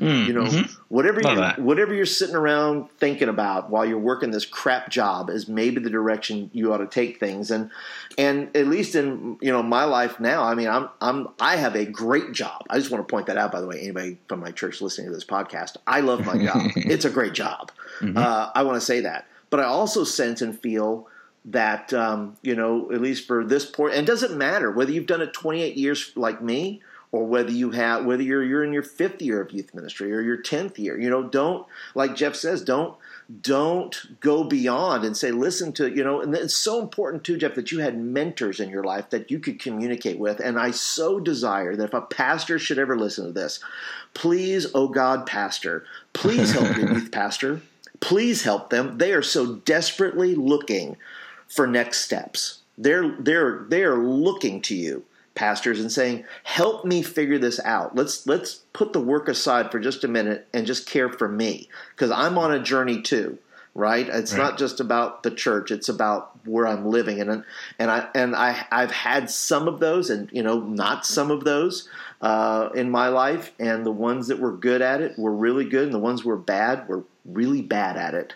[0.00, 0.82] Mm, you know, mm-hmm.
[0.88, 5.48] whatever you whatever you're sitting around thinking about while you're working this crap job is
[5.48, 7.50] maybe the direction you ought to take things.
[7.50, 7.70] And
[8.18, 11.76] and at least in you know my life now, I mean, I'm I'm I have
[11.76, 12.62] a great job.
[12.68, 13.52] I just want to point that out.
[13.52, 16.72] By the way, anybody from my church listening to this podcast, I love my job.
[16.76, 17.72] it's a great job.
[18.00, 18.18] Mm-hmm.
[18.18, 21.08] Uh, I want to say that, but I also sense and feel
[21.46, 25.06] that um, you know at least for this point, and it doesn't matter whether you've
[25.06, 26.82] done it 28 years like me
[27.16, 30.20] or whether you have whether you're you're in your fifth year of youth ministry or
[30.20, 31.00] your tenth year.
[31.00, 32.94] You know, don't like Jeff says, don't
[33.40, 36.20] don't go beyond and say, listen to you know.
[36.20, 39.38] And it's so important too, Jeff, that you had mentors in your life that you
[39.38, 40.40] could communicate with.
[40.40, 43.60] And I so desire that if a pastor should ever listen to this,
[44.14, 47.62] please, oh God, pastor, please help your youth pastor.
[48.00, 48.98] Please help them.
[48.98, 50.98] They are so desperately looking
[51.48, 52.58] for next steps.
[52.76, 55.04] They're they're they're looking to you
[55.36, 57.94] pastors and saying, "Help me figure this out.
[57.94, 61.68] Let's let's put the work aside for just a minute and just care for me
[61.94, 63.38] because I'm on a journey too."
[63.74, 64.08] Right?
[64.08, 64.38] It's right.
[64.38, 67.44] not just about the church; it's about where I'm living, and
[67.78, 71.44] and I and I I've had some of those, and you know, not some of
[71.44, 71.88] those
[72.20, 75.84] uh, in my life, and the ones that were good at it were really good,
[75.84, 78.34] and the ones who were bad were really bad at it.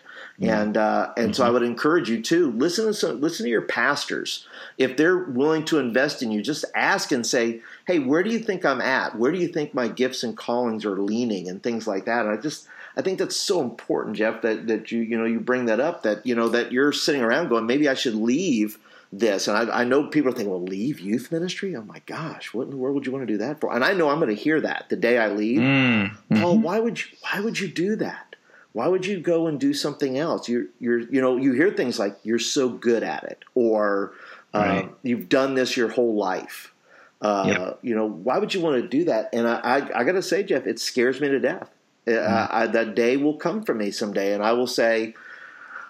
[0.49, 1.33] And uh, and mm-hmm.
[1.33, 5.17] so I would encourage you to listen to some, listen to your pastors if they're
[5.17, 6.41] willing to invest in you.
[6.41, 9.17] Just ask and say, "Hey, where do you think I'm at?
[9.17, 12.25] Where do you think my gifts and callings are leaning?" and things like that.
[12.25, 15.39] And I just I think that's so important, Jeff, that that you you know you
[15.39, 18.79] bring that up that you know that you're sitting around going, maybe I should leave
[19.13, 19.47] this.
[19.47, 21.75] And I, I, know people are thinking, well, leave youth ministry?
[21.75, 23.73] Oh my gosh, what in the world would you want to do that for?
[23.73, 25.59] And I know I'm going to hear that the day I leave.
[25.59, 26.41] Mm-hmm.
[26.41, 28.30] Paul, why would you, why would you do that?
[28.73, 30.47] Why would you go and do something else?
[30.47, 34.13] You're, you're, you know, you hear things like you're so good at it, or
[34.53, 34.91] uh, right.
[35.03, 36.73] you've done this your whole life.
[37.21, 37.79] Uh, yep.
[37.81, 39.29] You know, why would you want to do that?
[39.33, 41.69] And I, I, I got to say, Jeff, it scares me to death.
[42.07, 42.47] Uh, mm.
[42.49, 45.13] I, that day will come for me someday, and I will say,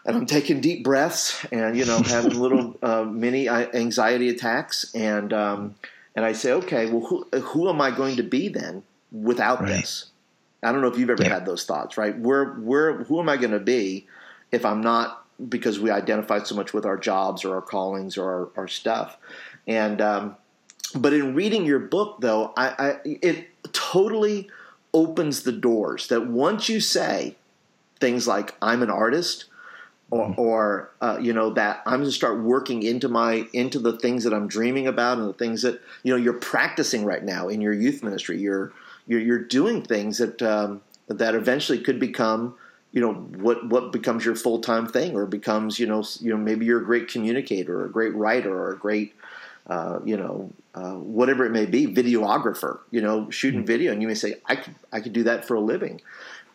[0.06, 5.32] and I'm taking deep breaths, and you know, having little uh, mini anxiety attacks, and
[5.32, 5.76] um,
[6.16, 9.70] and I say, okay, well, who, who am I going to be then without right.
[9.70, 10.11] this?
[10.64, 11.30] I don't know if you've ever Yeah.
[11.30, 12.18] had those thoughts, right?
[12.18, 14.08] Where where who am I going to be
[14.52, 18.32] if I'm not because we identify so much with our jobs or our callings or
[18.32, 19.18] our, our stuff,
[19.68, 20.36] and um,
[20.96, 24.50] but in reading your book though, I, I it totally
[24.94, 27.36] opens the doors that once you say
[28.00, 29.46] things like I'm an artist
[30.10, 33.98] or, or uh, you know that I'm going to start working into my into the
[33.98, 37.48] things that I'm dreaming about and the things that you know you're practicing right now
[37.48, 38.40] in your youth ministry.
[38.40, 38.74] You're
[39.12, 42.56] you're, you're doing things that um, that eventually could become
[42.92, 46.38] you know what what becomes your full time thing or becomes you know you know
[46.38, 49.14] maybe you're a great communicator or a great writer or a great
[49.68, 54.08] uh, you know uh, whatever it may be videographer you know shooting video and you
[54.08, 56.02] may say I could I could do that for a living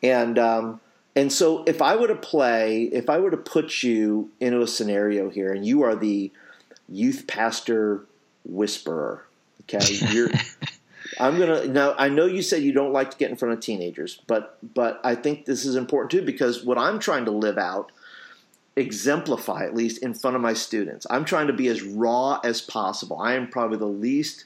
[0.02, 0.80] and um,
[1.16, 4.66] and so if I were to play, if I were to put you into a
[4.66, 6.30] scenario here, and you are the
[6.90, 8.04] youth pastor
[8.44, 9.24] whisperer,
[9.62, 9.80] okay,
[10.12, 10.30] you're.
[11.18, 11.94] I'm gonna now.
[11.98, 15.00] I know you said you don't like to get in front of teenagers, but but
[15.04, 17.92] I think this is important too because what I'm trying to live out,
[18.76, 21.06] exemplify at least in front of my students.
[21.08, 23.18] I'm trying to be as raw as possible.
[23.18, 24.44] I am probably the least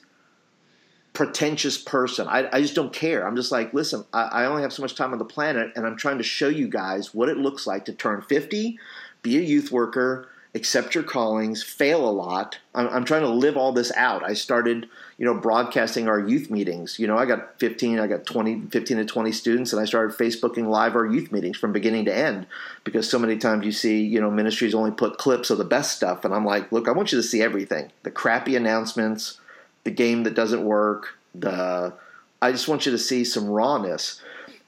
[1.13, 2.27] pretentious person.
[2.27, 3.27] I, I just don't care.
[3.27, 5.85] I'm just like, listen, I, I only have so much time on the planet, and
[5.85, 8.79] I'm trying to show you guys what it looks like to turn 50,
[9.21, 12.59] be a youth worker, accept your callings, fail a lot.
[12.73, 14.23] I'm, I'm trying to live all this out.
[14.23, 14.87] I started,
[15.21, 16.97] you know, broadcasting our youth meetings.
[16.97, 20.17] You know, I got 15, I got 20, 15 to 20 students, and I started
[20.17, 22.47] Facebooking live our youth meetings from beginning to end
[22.83, 25.95] because so many times you see, you know, ministries only put clips of the best
[25.95, 29.39] stuff, and I'm like, look, I want you to see everything: the crappy announcements
[29.83, 31.17] the game that doesn't work.
[31.35, 31.93] The
[32.41, 34.21] I just want you to see some rawness.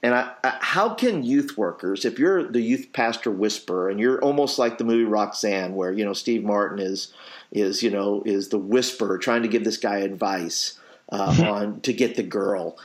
[0.04, 4.20] And I, I, how can youth workers, if you're the youth pastor whisperer, and you're
[4.20, 7.14] almost like the movie Roxanne, where you know Steve Martin is
[7.50, 10.78] is you know is the whisperer trying to give this guy advice
[11.08, 12.76] uh, on to get the girl.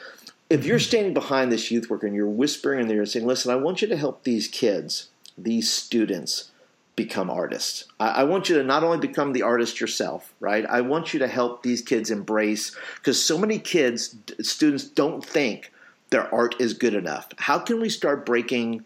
[0.49, 3.51] If you're standing behind this youth worker and you're whispering in there and saying, "Listen,
[3.51, 6.51] I want you to help these kids, these students."
[6.95, 7.85] become artists.
[7.97, 10.65] I, I, want you to not only become the artist yourself, right?
[10.65, 15.71] I want you to help these kids embrace because so many kids, students don't think
[16.09, 17.27] their art is good enough.
[17.37, 18.85] How can we start breaking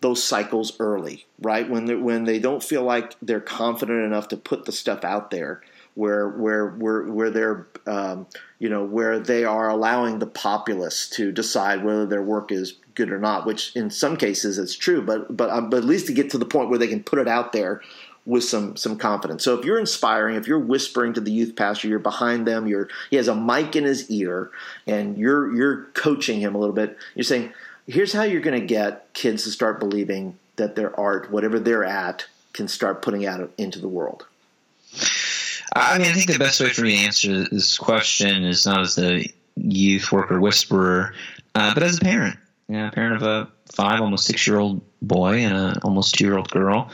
[0.00, 1.68] those cycles early, right?
[1.68, 5.30] When they when they don't feel like they're confident enough to put the stuff out
[5.30, 5.62] there,
[5.94, 8.26] where where where where they're um,
[8.58, 13.10] you know where they are allowing the populace to decide whether their work is good
[13.10, 13.46] or not.
[13.46, 16.38] Which in some cases it's true, but but um, but at least to get to
[16.38, 17.80] the point where they can put it out there
[18.26, 19.44] with some some confidence.
[19.44, 22.88] So if you're inspiring, if you're whispering to the youth pastor, you're behind them, you're
[23.08, 24.50] he has a mic in his ear,
[24.86, 26.98] and you're you're coaching him a little bit.
[27.14, 27.52] You're saying,
[27.86, 31.84] here's how you're going to get kids to start believing that their art, whatever they're
[31.84, 34.26] at, can start putting out into the world.
[35.74, 38.80] I mean, I think the best way for me to answer this question is not
[38.80, 41.14] as a youth worker whisperer,
[41.54, 42.38] uh, but as a parent.
[42.68, 46.36] Yeah, parent of a five, almost six year old boy and a almost two year
[46.36, 46.90] old girl.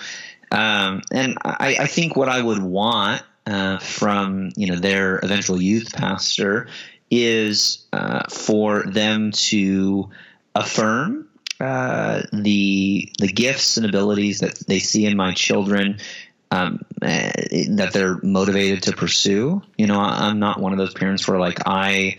[0.52, 5.60] Um, and I, I, think what I would want uh, from you know their eventual
[5.60, 6.68] youth pastor
[7.10, 10.10] is uh, for them to
[10.54, 11.26] affirm
[11.58, 15.98] uh, the the gifts and abilities that they see in my children
[16.50, 17.32] um, uh,
[17.70, 19.62] that they're motivated to pursue.
[19.78, 22.18] You know, I'm not one of those parents where like I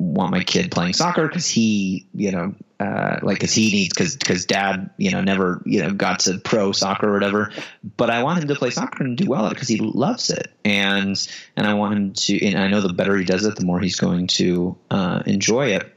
[0.00, 4.16] want my kid playing soccer because he, you know, uh, like because he needs because
[4.16, 7.52] because dad, you know, never you know got to pro soccer or whatever.
[7.96, 10.30] But I want him to play soccer and do well at it because he loves
[10.30, 11.16] it, and
[11.54, 12.46] and I want him to.
[12.46, 15.74] And I know the better he does it, the more he's going to uh, enjoy
[15.74, 15.94] it.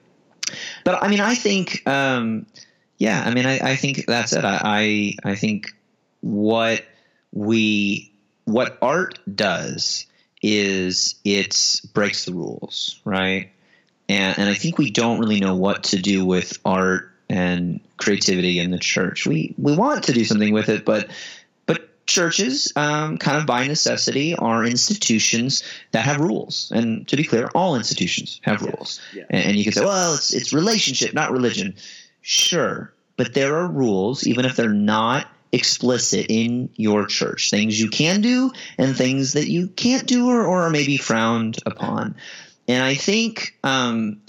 [0.84, 2.46] But I mean, I think, um,
[2.98, 4.44] yeah, I mean, I, I think that's it.
[4.44, 5.68] I, I I think
[6.20, 6.84] what
[7.32, 8.12] we
[8.44, 10.08] what art does
[10.42, 13.53] is it breaks the rules, right?
[14.14, 18.60] And, and I think we don't really know what to do with art and creativity
[18.60, 19.26] in the church.
[19.26, 21.10] We we want to do something with it, but
[21.66, 26.72] but churches, um, kind of by necessity, are institutions that have rules.
[26.76, 29.02] And to be clear, all institutions have rules.
[29.14, 29.24] Yeah.
[29.30, 31.76] And you can say, well, it's it's relationship, not religion.
[32.22, 37.50] Sure, but there are rules, even if they're not explicit in your church.
[37.50, 41.58] Things you can do and things that you can't do or, or are maybe frowned
[41.66, 42.16] upon.
[42.68, 44.22] And I think, um,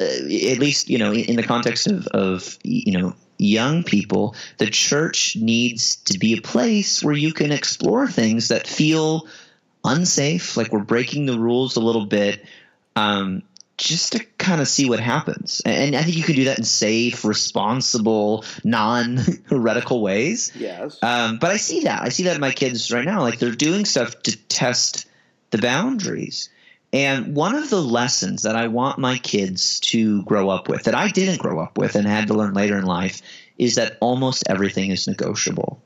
[0.00, 4.34] uh, at least you know, in, in the context of, of you know young people,
[4.58, 9.26] the church needs to be a place where you can explore things that feel
[9.84, 12.44] unsafe, like we're breaking the rules a little bit.
[12.96, 13.42] Um,
[13.80, 15.62] just to kind of see what happens.
[15.64, 19.16] And I think you can do that in safe, responsible, non
[19.48, 20.52] heretical ways.
[20.54, 20.98] Yes.
[21.02, 22.02] Um, but I see that.
[22.02, 23.22] I see that in my kids right now.
[23.22, 25.06] Like they're doing stuff to test
[25.50, 26.50] the boundaries.
[26.92, 30.94] And one of the lessons that I want my kids to grow up with, that
[30.94, 33.22] I didn't grow up with and had to learn later in life,
[33.58, 35.80] is that almost everything is negotiable.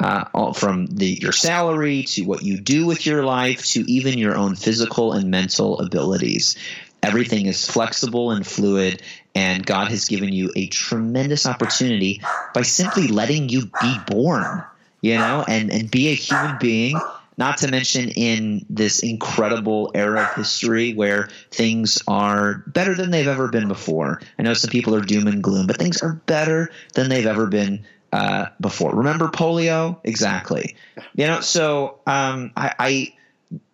[0.00, 4.36] Uh, from the, your salary to what you do with your life to even your
[4.36, 6.56] own physical and mental abilities.
[7.02, 9.02] Everything is flexible and fluid,
[9.34, 12.22] and God has given you a tremendous opportunity
[12.54, 14.64] by simply letting you be born,
[15.00, 16.98] you know, and, and be a human being
[17.36, 23.26] not to mention in this incredible era of history where things are better than they've
[23.26, 24.20] ever been before.
[24.38, 27.46] I know some people are doom and gloom, but things are better than they've ever
[27.46, 28.94] been uh, before.
[28.94, 29.98] Remember polio?
[30.04, 30.76] Exactly.
[31.16, 33.14] You know, so um, I, I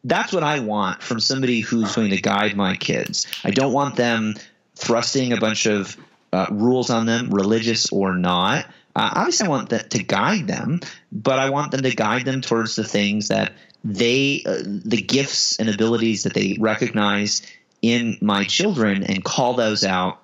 [0.05, 3.27] that's what I want from somebody who's going to guide my kids.
[3.45, 4.35] I don't want them
[4.75, 5.97] thrusting a bunch of
[6.33, 8.67] uh, rules on them, religious or not.
[8.95, 10.81] Uh, obviously, I want that to guide them,
[11.13, 13.53] but I want them to guide them towards the things that
[13.85, 17.43] they, uh, the gifts and abilities that they recognize
[17.83, 20.21] in my children, and call those out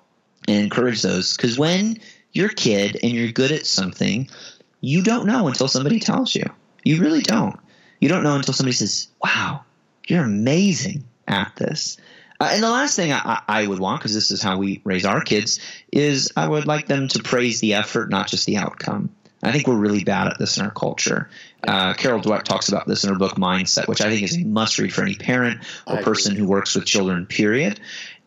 [0.47, 1.35] and encourage those.
[1.35, 1.99] Because when
[2.31, 4.29] you're a kid and you're good at something,
[4.81, 6.43] you don't know until somebody tells you.
[6.83, 7.59] You really don't.
[7.99, 9.63] You don't know until somebody says, "Wow,
[10.07, 11.97] you're amazing at this."
[12.39, 15.05] Uh, and the last thing I, I would want, because this is how we raise
[15.05, 15.59] our kids,
[15.91, 19.09] is I would like them to praise the effort, not just the outcome.
[19.43, 21.29] I think we're really bad at this in our culture.
[21.65, 24.43] Uh, Carol Dweck talks about this in her book Mindset, which I think is a
[24.43, 27.27] must read for any parent or person who works with children.
[27.27, 27.79] Period.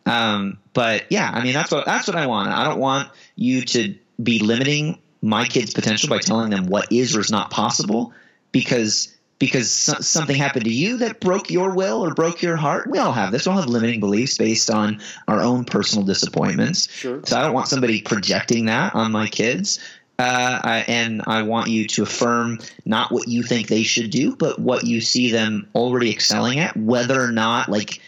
[0.06, 2.48] Um, but yeah, I mean that's what that's what I want.
[2.48, 7.16] I don't want you to be limiting my kids' potential by telling them what is
[7.16, 8.12] or is not possible,
[8.52, 12.88] because because something happened to you that broke your will or broke your heart.
[12.88, 13.46] We all have this.
[13.46, 16.92] We all have limiting beliefs based on our own personal disappointments.
[16.92, 17.20] Sure.
[17.24, 19.80] So I don't want somebody projecting that on my kids.
[20.18, 24.36] Uh, I, and I want you to affirm not what you think they should do,
[24.36, 28.02] but what you see them already excelling at, whether or not like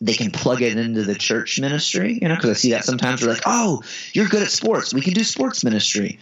[0.00, 2.18] they can plug it into the church ministry.
[2.20, 4.92] You know, because I see that sometimes we're like, "Oh, you're good at sports.
[4.92, 6.18] We can do sports ministry."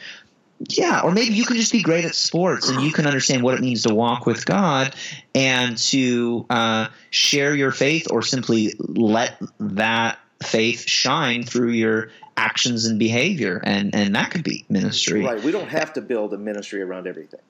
[0.68, 3.54] Yeah, or maybe you can just be great at sports and you can understand what
[3.54, 4.94] it means to walk with God
[5.34, 12.84] and to uh, share your faith or simply let that faith shine through your actions
[12.84, 13.58] and behavior.
[13.62, 15.24] And and that could be ministry.
[15.24, 17.40] Right we don't have to build a ministry around everything.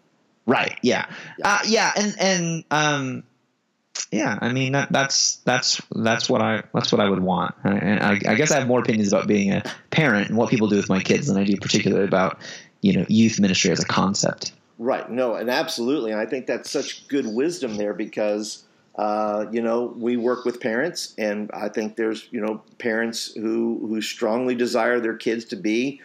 [0.46, 1.06] Right yeah.
[1.38, 3.22] Yeah, uh, yeah and and um
[4.12, 7.56] yeah i mean that, that's that's that's what i that's what i would want.
[7.64, 10.68] And I, I guess i have more opinions about being a parent and what people
[10.68, 12.38] do with my kids than i do particularly about
[12.80, 14.52] you know youth ministry as a concept.
[14.78, 15.10] Right.
[15.10, 18.64] No, and absolutely, and I think that's such good wisdom there because.
[18.96, 23.86] Uh, you know, we work with parents, and I think there's you know parents who
[23.86, 26.02] who strongly desire their kids to be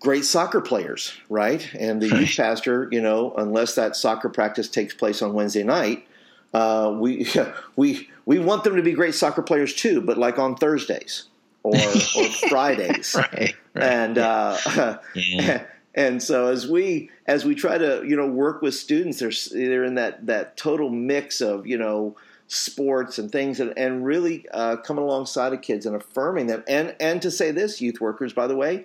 [0.00, 1.68] great soccer players, right?
[1.74, 6.06] And the youth pastor, you know, unless that soccer practice takes place on Wednesday night,
[6.54, 7.28] uh, we
[7.76, 11.24] we we want them to be great soccer players too, but like on Thursdays
[11.62, 15.64] or, or Fridays, right, right, and uh, yeah.
[15.96, 19.84] And so as we as we try to you know work with students, they're they're
[19.84, 22.16] in that that total mix of you know
[22.48, 26.62] sports and things, and, and really uh, coming alongside of kids and affirming them.
[26.68, 28.84] And and to say this, youth workers, by the way,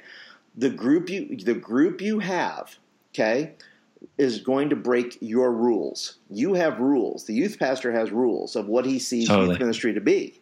[0.55, 2.77] the group you the group you have,
[3.13, 3.55] okay,
[4.17, 6.17] is going to break your rules.
[6.29, 7.25] You have rules.
[7.25, 9.49] The youth pastor has rules of what he sees totally.
[9.49, 10.39] youth ministry to be.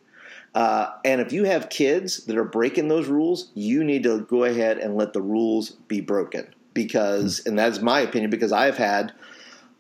[0.54, 4.46] Uh, and if you have kids that are breaking those rules, you need to go
[4.46, 6.48] ahead and let the rules be broken
[6.84, 9.12] because, and that's my opinion, because I've had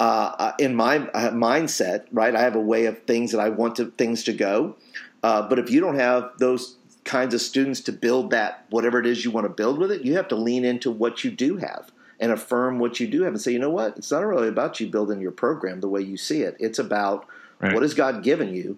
[0.02, 2.36] uh, uh in my uh, mindset, right?
[2.36, 4.76] I have a way of things that I want to things to go.
[5.24, 6.76] Uh, but if you don't have those
[7.06, 10.02] kinds of students to build that whatever it is you want to build with it,
[10.02, 11.90] you have to lean into what you do have
[12.20, 13.98] and affirm what you do have and say, you know what?
[13.98, 16.58] It's not really about you building your program the way you see it.
[16.60, 17.26] It's about
[17.60, 17.74] right.
[17.74, 18.78] what has God given you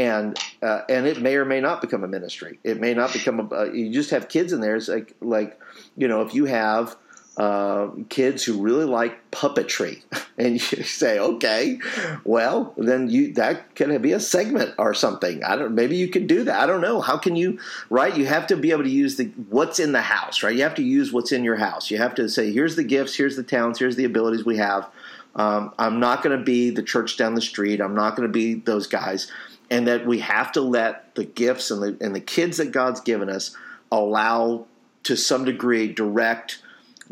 [0.00, 2.58] and uh, and it may or may not become a ministry.
[2.64, 3.54] It may not become a.
[3.54, 4.76] Uh, you just have kids in there.
[4.76, 5.60] It's like like
[5.94, 6.96] you know if you have
[7.40, 10.02] uh, kids who really like puppetry,
[10.38, 11.78] and you say, okay,
[12.22, 15.42] well, then you that can be a segment or something.
[15.42, 15.74] I don't.
[15.74, 16.60] Maybe you can do that.
[16.60, 17.00] I don't know.
[17.00, 17.58] How can you?
[17.88, 18.14] Right?
[18.14, 20.42] You have to be able to use the what's in the house.
[20.42, 20.54] Right?
[20.54, 21.90] You have to use what's in your house.
[21.90, 24.90] You have to say, here's the gifts, here's the talents, here's the abilities we have.
[25.34, 27.80] Um, I'm not going to be the church down the street.
[27.80, 29.32] I'm not going to be those guys,
[29.70, 33.00] and that we have to let the gifts and the and the kids that God's
[33.00, 33.56] given us
[33.90, 34.66] allow
[35.04, 36.60] to some degree direct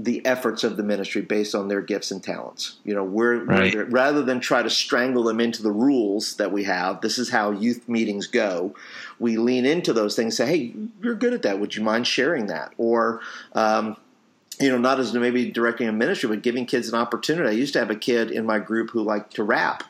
[0.01, 2.77] the efforts of the ministry based on their gifts and talents.
[2.85, 3.75] You know, we're, right.
[3.75, 7.01] we're, rather than try to strangle them into the rules that we have.
[7.01, 8.75] This is how youth meetings go.
[9.19, 10.37] We lean into those things.
[10.37, 11.59] Say, hey, you're good at that.
[11.59, 12.73] Would you mind sharing that?
[12.79, 13.21] Or
[13.55, 13.97] um,
[14.61, 17.49] you know, not as maybe directing a ministry, but giving kids an opportunity.
[17.49, 19.85] I used to have a kid in my group who liked to rap,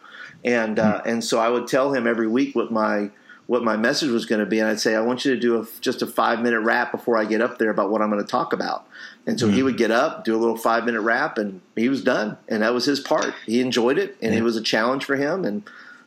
[0.44, 3.10] and uh, and so I would tell him every week what my
[3.48, 5.58] what my message was going to be, and I'd say, I want you to do
[5.58, 8.22] a, just a five minute rap before I get up there about what I'm going
[8.22, 8.86] to talk about.
[9.26, 9.56] And so mm-hmm.
[9.56, 12.36] he would get up, do a little five minute rap, and he was done.
[12.46, 13.32] And that was his part.
[13.46, 14.40] He enjoyed it, and yeah.
[14.40, 15.62] it was a challenge for him, and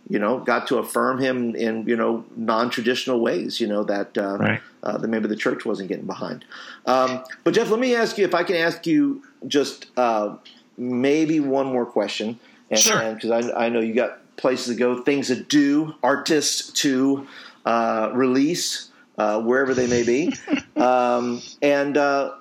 [0.08, 3.60] you know, got to affirm him in you know non traditional ways.
[3.60, 4.62] You know that uh, right.
[4.84, 6.46] uh, that maybe the church wasn't getting behind.
[6.86, 10.36] Um, but Jeff, let me ask you if I can ask you just uh,
[10.78, 12.40] maybe one more question,
[12.70, 13.16] and, sure.
[13.16, 17.28] Because I, I know you got places to go, things to do, artists to
[17.66, 20.34] uh, release uh, wherever they may be,
[20.76, 22.34] um, and uh,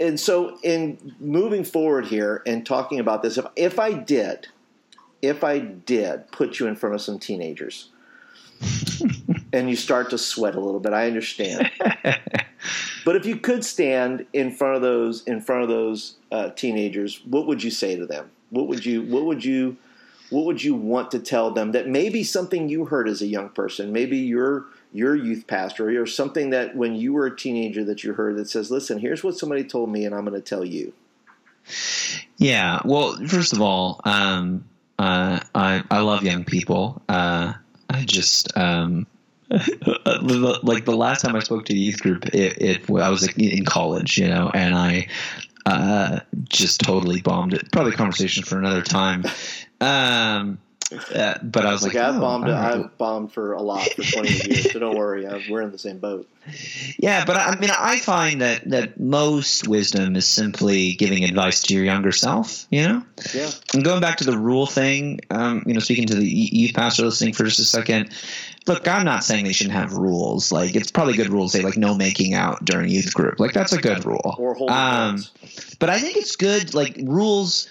[0.00, 4.46] and so in moving forward here and talking about this, if if I did,
[5.20, 7.90] if I did put you in front of some teenagers.
[9.54, 10.92] and you start to sweat a little bit.
[10.92, 11.70] I understand,
[13.06, 17.22] but if you could stand in front of those in front of those uh, teenagers,
[17.24, 18.30] what would you say to them?
[18.50, 19.78] What would you What would you
[20.30, 23.50] what would you want to tell them that maybe something you heard as a young
[23.50, 28.02] person, maybe your your youth pastor, or something that when you were a teenager that
[28.02, 30.64] you heard that says, "Listen, here's what somebody told me, and I'm going to tell
[30.64, 30.92] you."
[32.36, 32.80] Yeah.
[32.84, 34.64] Well, first of all, um,
[34.98, 37.02] uh, I I love young people.
[37.08, 37.54] Uh,
[37.88, 39.06] I just um,
[39.50, 43.64] like the last time I spoke to the youth group, it, it I was in
[43.64, 45.08] college, you know, and I
[45.66, 47.70] uh, just totally bombed it.
[47.72, 49.24] Probably conversation for another time.
[49.80, 50.58] Um,
[51.14, 52.50] uh, but I was like, like I've oh, bombed.
[52.50, 55.26] I've bombed for a lot for 20 years, so don't worry.
[55.26, 56.28] I, we're in the same boat.
[56.98, 61.74] Yeah, but I mean, I find that that most wisdom is simply giving advice to
[61.74, 62.66] your younger self.
[62.70, 63.02] You know.
[63.32, 63.50] Yeah.
[63.72, 67.04] And going back to the rule thing, um, you know, speaking to the youth pastor
[67.04, 68.10] listening for just a second.
[68.66, 70.52] Look, I'm not saying they shouldn't have rules.
[70.52, 71.52] Like, it's probably good rules.
[71.52, 73.38] Say like no making out during youth group.
[73.38, 74.34] Like that's a good rule.
[74.38, 75.24] Or holding um,
[75.78, 76.74] But I think it's good.
[76.74, 77.68] Like rules.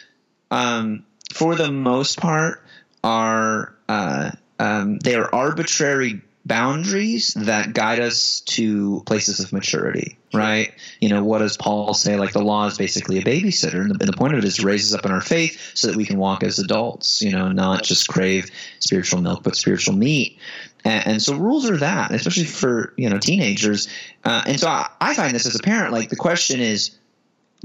[0.51, 2.63] Um, for the most part,
[3.03, 10.73] are uh, um, they are arbitrary boundaries that guide us to places of maturity, right?
[10.99, 12.17] You know, what does Paul say?
[12.17, 14.55] Like the law is basically a babysitter, and the, and the, point of it is
[14.57, 17.31] to raise us up in our faith so that we can walk as adults, you
[17.31, 18.49] know, not just crave
[18.79, 20.39] spiritual milk, but spiritual meat.
[20.83, 23.87] And, and so rules are that, especially for, you know, teenagers.
[24.23, 26.97] Uh, and so I, I find this as a parent, like the question is,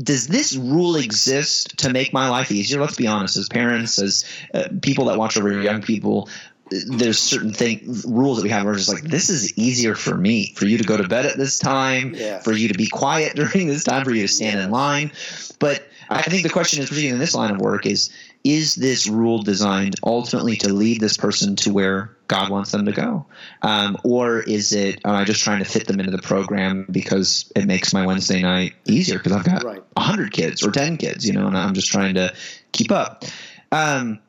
[0.02, 2.80] does this rule exist to make my life easier?
[2.80, 6.28] Let's be honest, as parents, as uh, people that watch over young people,
[6.70, 8.64] there's certain thing rules that we have.
[8.64, 11.36] We're just like, this is easier for me, for you to go to bed at
[11.36, 12.40] this time, yeah.
[12.40, 15.12] for you to be quiet during this time, for you to stand in line.
[15.58, 18.10] But I think the question is, particularly in this line of work, is
[18.44, 22.92] is this rule designed ultimately to lead this person to where God wants them to
[22.92, 23.24] go?
[23.62, 27.50] Um, or is it, am I just trying to fit them into the program because
[27.56, 29.82] it makes my Wednesday night easier because I've got right.
[29.94, 32.34] 100 kids or 10 kids, you know, and I'm just trying to
[32.72, 33.24] keep up?
[33.72, 34.20] Um,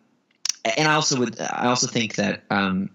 [0.63, 2.91] and I also would, I also think that um,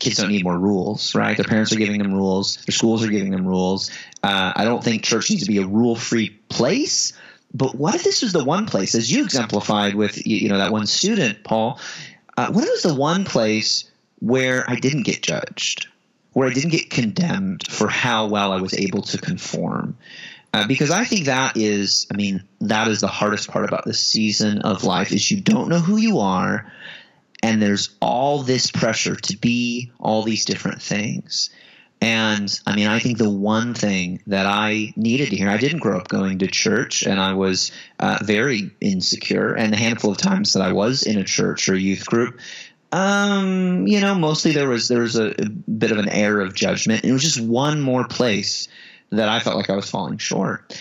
[0.00, 1.36] kids don't need more rules, right?
[1.36, 3.90] Their parents are giving them rules, their schools are giving them rules.
[4.24, 7.12] Uh, I don't think church needs to be a rule free place
[7.52, 10.72] but what if this was the one place, as you exemplified with you know that
[10.72, 11.80] one student, Paul?
[12.36, 13.90] Uh, what if it was the one place
[14.20, 15.88] where I didn't get judged,
[16.32, 19.96] where I didn't get condemned for how well I was able to conform?
[20.52, 24.00] Uh, because I think that is, I mean, that is the hardest part about this
[24.00, 26.70] season of life is you don't know who you are,
[27.42, 31.50] and there's all this pressure to be all these different things.
[32.00, 35.80] And I mean, I think the one thing that I needed to hear, I didn't
[35.80, 39.54] grow up going to church and I was uh, very insecure.
[39.54, 42.38] And the handful of times that I was in a church or youth group,
[42.92, 46.54] um, you know, mostly there was, there was a, a bit of an air of
[46.54, 47.04] judgment.
[47.04, 48.68] It was just one more place
[49.10, 50.80] that I felt like I was falling short.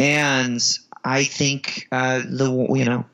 [0.00, 0.60] And
[1.04, 3.04] I think uh, the, you know,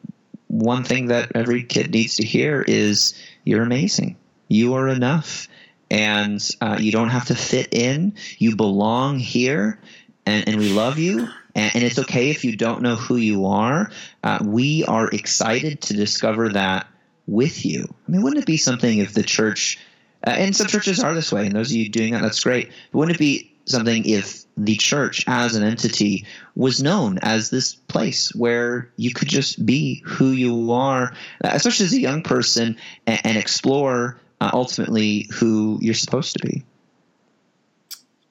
[0.49, 4.17] one thing that every kid needs to hear is you're amazing.
[4.49, 5.49] You are enough
[5.93, 8.15] and uh, you don't have to fit in.
[8.39, 9.79] You belong here,
[10.25, 11.29] and, and we love you.
[11.55, 13.91] And, and, it's okay if you don't know who you are.
[14.25, 16.87] Uh, we are excited to discover that
[17.27, 17.95] with you.
[18.09, 19.79] I mean, wouldn't it be something if the church,
[20.27, 22.71] uh, and some churches are this way, and those of you doing that, that's great.
[22.91, 26.25] But wouldn't it be something if the church as an entity
[26.55, 31.13] was known as this place where you could just be who you are,
[31.43, 36.65] especially as a young person, and, and explore uh, ultimately who you're supposed to be.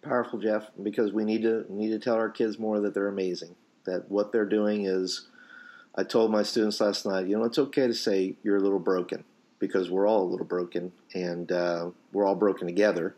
[0.02, 3.56] Powerful, Jeff, because we need to need to tell our kids more that they're amazing.
[3.86, 5.28] That what they're doing is.
[5.94, 8.80] I told my students last night, you know, it's okay to say you're a little
[8.80, 9.26] broken
[9.60, 13.14] because we're all a little broken and uh, we're all broken together.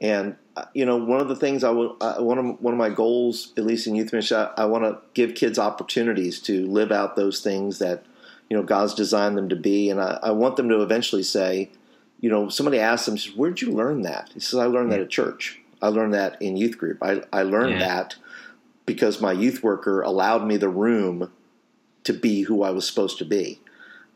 [0.00, 2.78] And uh, you know, one of the things I will, uh, one of one of
[2.78, 6.64] my goals, at least in youth ministry, I, I want to give kids opportunities to
[6.66, 8.04] live out those things that
[8.48, 11.70] you know God's designed them to be, and I, I want them to eventually say,
[12.22, 14.96] you know, somebody asked him, says, "Where'd you learn that?" He says, "I learned Yeah.
[14.96, 15.60] that at church.
[15.82, 16.98] I learned that in youth group.
[17.02, 17.88] I, I learned Yeah.
[17.88, 18.16] that
[18.86, 21.30] because my youth worker allowed me the room
[22.04, 23.58] to be who I was supposed to be."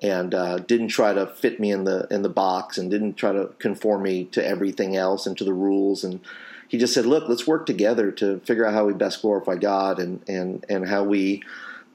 [0.03, 3.33] and uh, didn't try to fit me in the in the box and didn't try
[3.33, 6.21] to conform me to everything else and to the rules and
[6.69, 9.99] he just said look let's work together to figure out how we best glorify God
[9.99, 11.43] and and and how we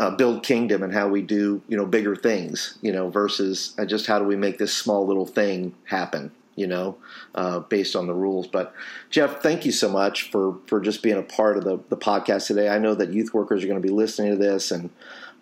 [0.01, 3.85] uh, build kingdom and how we do you know bigger things you know versus uh,
[3.85, 6.97] just how do we make this small little thing happen you know
[7.35, 8.73] uh, based on the rules but
[9.09, 12.47] Jeff thank you so much for for just being a part of the the podcast
[12.47, 14.89] today I know that youth workers are going to be listening to this and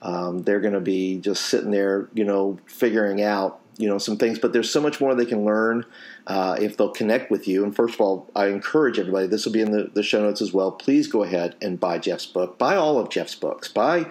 [0.01, 4.17] um, they're going to be just sitting there, you know, figuring out, you know, some
[4.17, 4.39] things.
[4.39, 5.85] But there's so much more they can learn
[6.27, 7.63] uh, if they'll connect with you.
[7.63, 9.27] And first of all, I encourage everybody.
[9.27, 10.71] This will be in the, the show notes as well.
[10.71, 12.57] Please go ahead and buy Jeff's book.
[12.57, 13.67] Buy all of Jeff's books.
[13.67, 14.05] Buy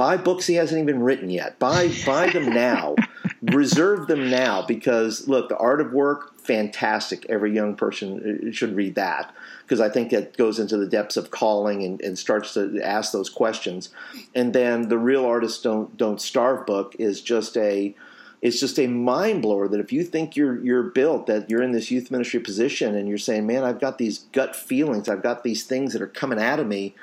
[0.00, 1.58] buy books he hasn't even written yet.
[1.58, 2.94] Buy buy them now.
[3.42, 7.26] Reserve them now because look, the art of work, fantastic.
[7.28, 11.18] Every young person uh, should read that because I think it goes into the depths
[11.18, 13.90] of calling and, and starts to ask those questions.
[14.34, 17.94] And then the real artists don't don't starve book is just a
[18.40, 21.72] it's just a mind blower that if you think you're you're built that you're in
[21.72, 25.44] this youth ministry position and you're saying, man, I've got these gut feelings, I've got
[25.44, 26.94] these things that are coming out of me.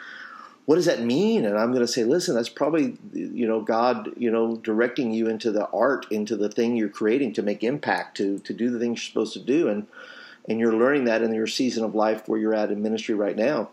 [0.67, 1.45] What does that mean?
[1.45, 5.29] And I'm going to say, listen, that's probably you know God, you know, directing you
[5.29, 8.77] into the art, into the thing you're creating to make impact, to to do the
[8.77, 9.87] things you're supposed to do, and
[10.45, 13.37] and you're learning that in your season of life where you're at in ministry right
[13.37, 13.69] now.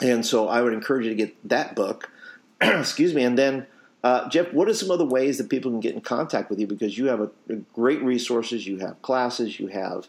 [0.00, 2.08] And so I would encourage you to get that book.
[2.60, 3.66] Excuse me, and then.
[4.04, 6.66] Uh, Jeff, what are some other ways that people can get in contact with you?
[6.66, 10.08] Because you have a, a great resources, you have classes, you have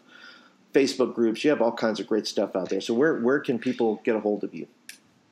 [0.72, 2.80] Facebook groups, you have all kinds of great stuff out there.
[2.80, 4.66] So where where can people get a hold of you?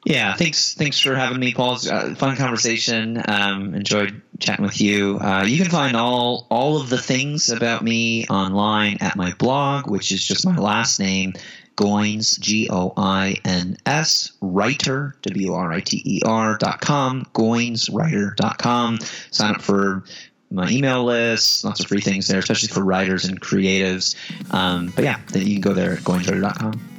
[0.04, 0.74] Yeah, thanks.
[0.74, 1.78] Thanks for having me, Paul.
[1.90, 3.22] A fun conversation.
[3.28, 5.18] Um, enjoyed chatting with you.
[5.20, 9.88] Uh, you can find all all of the things about me online at my blog,
[9.88, 11.34] which is just my last name,
[11.76, 17.24] Goins G O I N S writer W R I T E R dot com
[17.32, 18.98] Goinswriter dot com.
[19.30, 20.02] Sign up for
[20.50, 21.64] my email list.
[21.64, 24.16] Lots of free things there, especially for writers and creatives.
[24.52, 26.91] Um, but yeah, you can go there at goinswriter.com.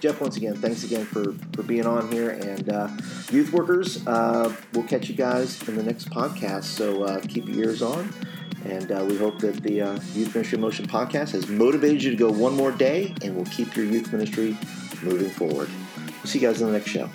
[0.00, 2.30] Jeff, once again, thanks again for, for being on here.
[2.30, 2.88] And uh,
[3.30, 6.64] youth workers, uh, we'll catch you guys in the next podcast.
[6.64, 8.10] So uh, keep your ears on.
[8.64, 12.10] And uh, we hope that the uh, Youth Ministry in Motion podcast has motivated you
[12.10, 14.56] to go one more day and will keep your youth ministry
[15.02, 15.68] moving forward.
[15.96, 17.08] We'll see you guys in the next show.